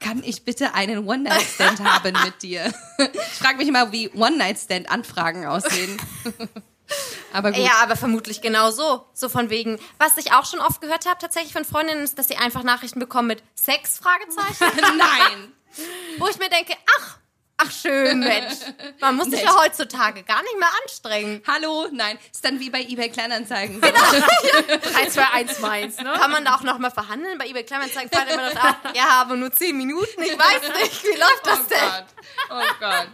kann 0.00 0.22
ich 0.24 0.44
bitte 0.44 0.74
einen 0.74 1.06
One-Night-Stand 1.06 1.80
haben 1.84 2.12
mit 2.24 2.42
dir? 2.42 2.72
Ich 2.98 3.38
frage 3.38 3.56
mich 3.58 3.68
immer, 3.68 3.90
wie 3.92 4.10
One-Night-Stand-Anfragen 4.10 5.46
aussehen. 5.46 5.96
Aber 7.34 7.50
gut. 7.52 7.60
Ja, 7.60 7.72
aber 7.82 7.96
vermutlich 7.96 8.40
genau 8.40 8.70
so. 8.70 9.04
So 9.12 9.28
von 9.28 9.50
wegen, 9.50 9.78
was 9.98 10.16
ich 10.16 10.32
auch 10.32 10.46
schon 10.46 10.60
oft 10.60 10.80
gehört 10.80 11.06
habe 11.06 11.18
tatsächlich 11.20 11.52
von 11.52 11.64
Freundinnen, 11.64 12.02
ist, 12.04 12.18
dass 12.18 12.28
sie 12.28 12.36
einfach 12.36 12.62
Nachrichten 12.62 13.00
bekommen 13.00 13.28
mit 13.28 13.42
Sex, 13.54 13.98
Fragezeichen. 13.98 14.76
Nein. 14.96 15.52
Wo 16.18 16.28
ich 16.28 16.38
mir 16.38 16.48
denke, 16.48 16.74
ach, 17.00 17.18
ach 17.56 17.70
schön, 17.72 18.20
Mensch. 18.20 18.54
Man 19.00 19.16
muss 19.16 19.30
sich 19.30 19.42
ja 19.42 19.58
heutzutage 19.60 20.22
gar 20.22 20.40
nicht 20.42 20.58
mehr 20.60 20.68
anstrengen. 20.84 21.42
Hallo? 21.44 21.88
Nein. 21.90 22.18
Ist 22.32 22.44
dann 22.44 22.60
wie 22.60 22.70
bei 22.70 22.82
eBay 22.82 23.08
Kleinanzeigen. 23.10 23.80
3, 23.80 25.08
2, 25.08 25.22
1 25.32 25.58
Mainz, 25.58 25.96
ne? 25.98 26.12
Kann 26.16 26.30
man 26.30 26.44
da 26.44 26.54
auch 26.54 26.62
noch 26.62 26.78
mal 26.78 26.90
verhandeln? 26.92 27.36
Bei 27.38 27.46
eBay 27.48 27.64
Kleinanzeigen 27.64 28.10
fällt 28.10 28.30
immer 28.30 28.48
noch 28.54 28.62
ab, 28.62 28.92
ja, 28.94 29.08
aber 29.20 29.34
nur 29.34 29.50
10 29.52 29.76
Minuten, 29.76 30.22
ich 30.22 30.38
weiß 30.38 30.62
nicht, 30.80 31.02
wie 31.02 31.18
läuft 31.18 31.46
das 31.46 31.60
Oh 31.60 31.68
denn? 31.68 31.78
Gott. 31.90 32.06
Oh 32.50 32.74
Gott. 32.78 33.08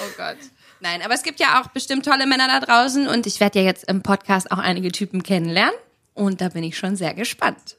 Oh 0.00 0.10
Gott. 0.16 0.38
Nein, 0.80 1.02
aber 1.02 1.14
es 1.14 1.22
gibt 1.22 1.40
ja 1.40 1.60
auch 1.60 1.68
bestimmt 1.68 2.04
tolle 2.04 2.26
Männer 2.26 2.48
da 2.48 2.60
draußen 2.60 3.06
und 3.06 3.26
ich 3.26 3.40
werde 3.40 3.60
ja 3.60 3.64
jetzt 3.64 3.88
im 3.88 4.02
Podcast 4.02 4.50
auch 4.50 4.58
einige 4.58 4.92
Typen 4.92 5.22
kennenlernen 5.22 5.74
und 6.14 6.40
da 6.40 6.48
bin 6.48 6.64
ich 6.64 6.76
schon 6.76 6.96
sehr 6.96 7.14
gespannt. 7.14 7.76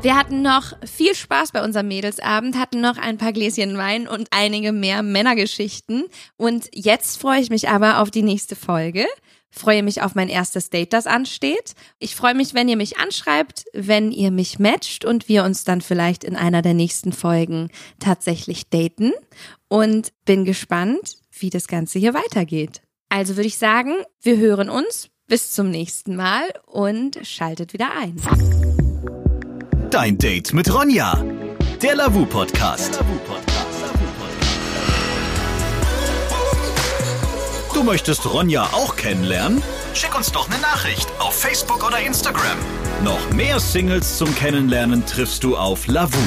Wir 0.00 0.16
hatten 0.16 0.42
noch 0.42 0.74
viel 0.86 1.14
Spaß 1.14 1.50
bei 1.50 1.64
unserem 1.64 1.88
Mädelsabend, 1.88 2.56
hatten 2.56 2.80
noch 2.80 2.98
ein 2.98 3.18
paar 3.18 3.32
Gläschen 3.32 3.76
Wein 3.76 4.06
und 4.06 4.28
einige 4.30 4.72
mehr 4.72 5.02
Männergeschichten. 5.02 6.04
Und 6.36 6.68
jetzt 6.72 7.20
freue 7.20 7.40
ich 7.40 7.50
mich 7.50 7.68
aber 7.68 8.00
auf 8.00 8.12
die 8.12 8.22
nächste 8.22 8.54
Folge. 8.54 9.06
Freue 9.50 9.82
mich 9.82 10.02
auf 10.02 10.14
mein 10.14 10.28
erstes 10.28 10.70
Date, 10.70 10.92
das 10.92 11.06
ansteht. 11.06 11.74
Ich 11.98 12.14
freue 12.14 12.34
mich, 12.34 12.54
wenn 12.54 12.68
ihr 12.68 12.76
mich 12.76 12.98
anschreibt, 12.98 13.64
wenn 13.72 14.12
ihr 14.12 14.30
mich 14.30 14.58
matcht 14.58 15.04
und 15.04 15.28
wir 15.28 15.44
uns 15.44 15.64
dann 15.64 15.80
vielleicht 15.80 16.22
in 16.24 16.36
einer 16.36 16.62
der 16.62 16.74
nächsten 16.74 17.12
Folgen 17.12 17.70
tatsächlich 17.98 18.68
daten. 18.68 19.12
Und 19.68 20.12
bin 20.24 20.44
gespannt, 20.44 21.18
wie 21.30 21.50
das 21.50 21.68
Ganze 21.68 21.98
hier 21.98 22.14
weitergeht. 22.14 22.82
Also 23.10 23.36
würde 23.36 23.48
ich 23.48 23.58
sagen, 23.58 23.92
wir 24.22 24.38
hören 24.38 24.70
uns. 24.70 25.10
Bis 25.26 25.52
zum 25.52 25.70
nächsten 25.70 26.16
Mal 26.16 26.44
und 26.64 27.18
schaltet 27.22 27.74
wieder 27.74 27.90
ein. 27.94 28.16
Dein 29.90 30.16
Date 30.16 30.54
mit 30.54 30.72
Ronja. 30.72 31.22
Der 31.82 31.96
Lavu 31.96 32.24
Podcast. 32.24 32.98
Du 37.78 37.84
möchtest 37.84 38.26
Ronja 38.26 38.64
auch 38.72 38.96
kennenlernen? 38.96 39.62
Schick 39.94 40.12
uns 40.16 40.32
doch 40.32 40.50
eine 40.50 40.58
Nachricht 40.58 41.08
auf 41.20 41.32
Facebook 41.32 41.86
oder 41.86 42.00
Instagram. 42.00 42.58
Noch 43.04 43.30
mehr 43.30 43.60
Singles 43.60 44.18
zum 44.18 44.34
Kennenlernen 44.34 45.06
triffst 45.06 45.44
du 45.44 45.56
auf 45.56 45.86
Lavu. 45.86 46.18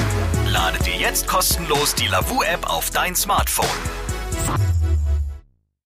Lade 0.50 0.78
dir 0.82 0.96
jetzt 0.96 1.26
kostenlos 1.26 1.94
die 1.94 2.06
Lavu 2.06 2.42
App 2.42 2.66
auf 2.70 2.88
dein 2.88 3.14
Smartphone. 3.14 3.66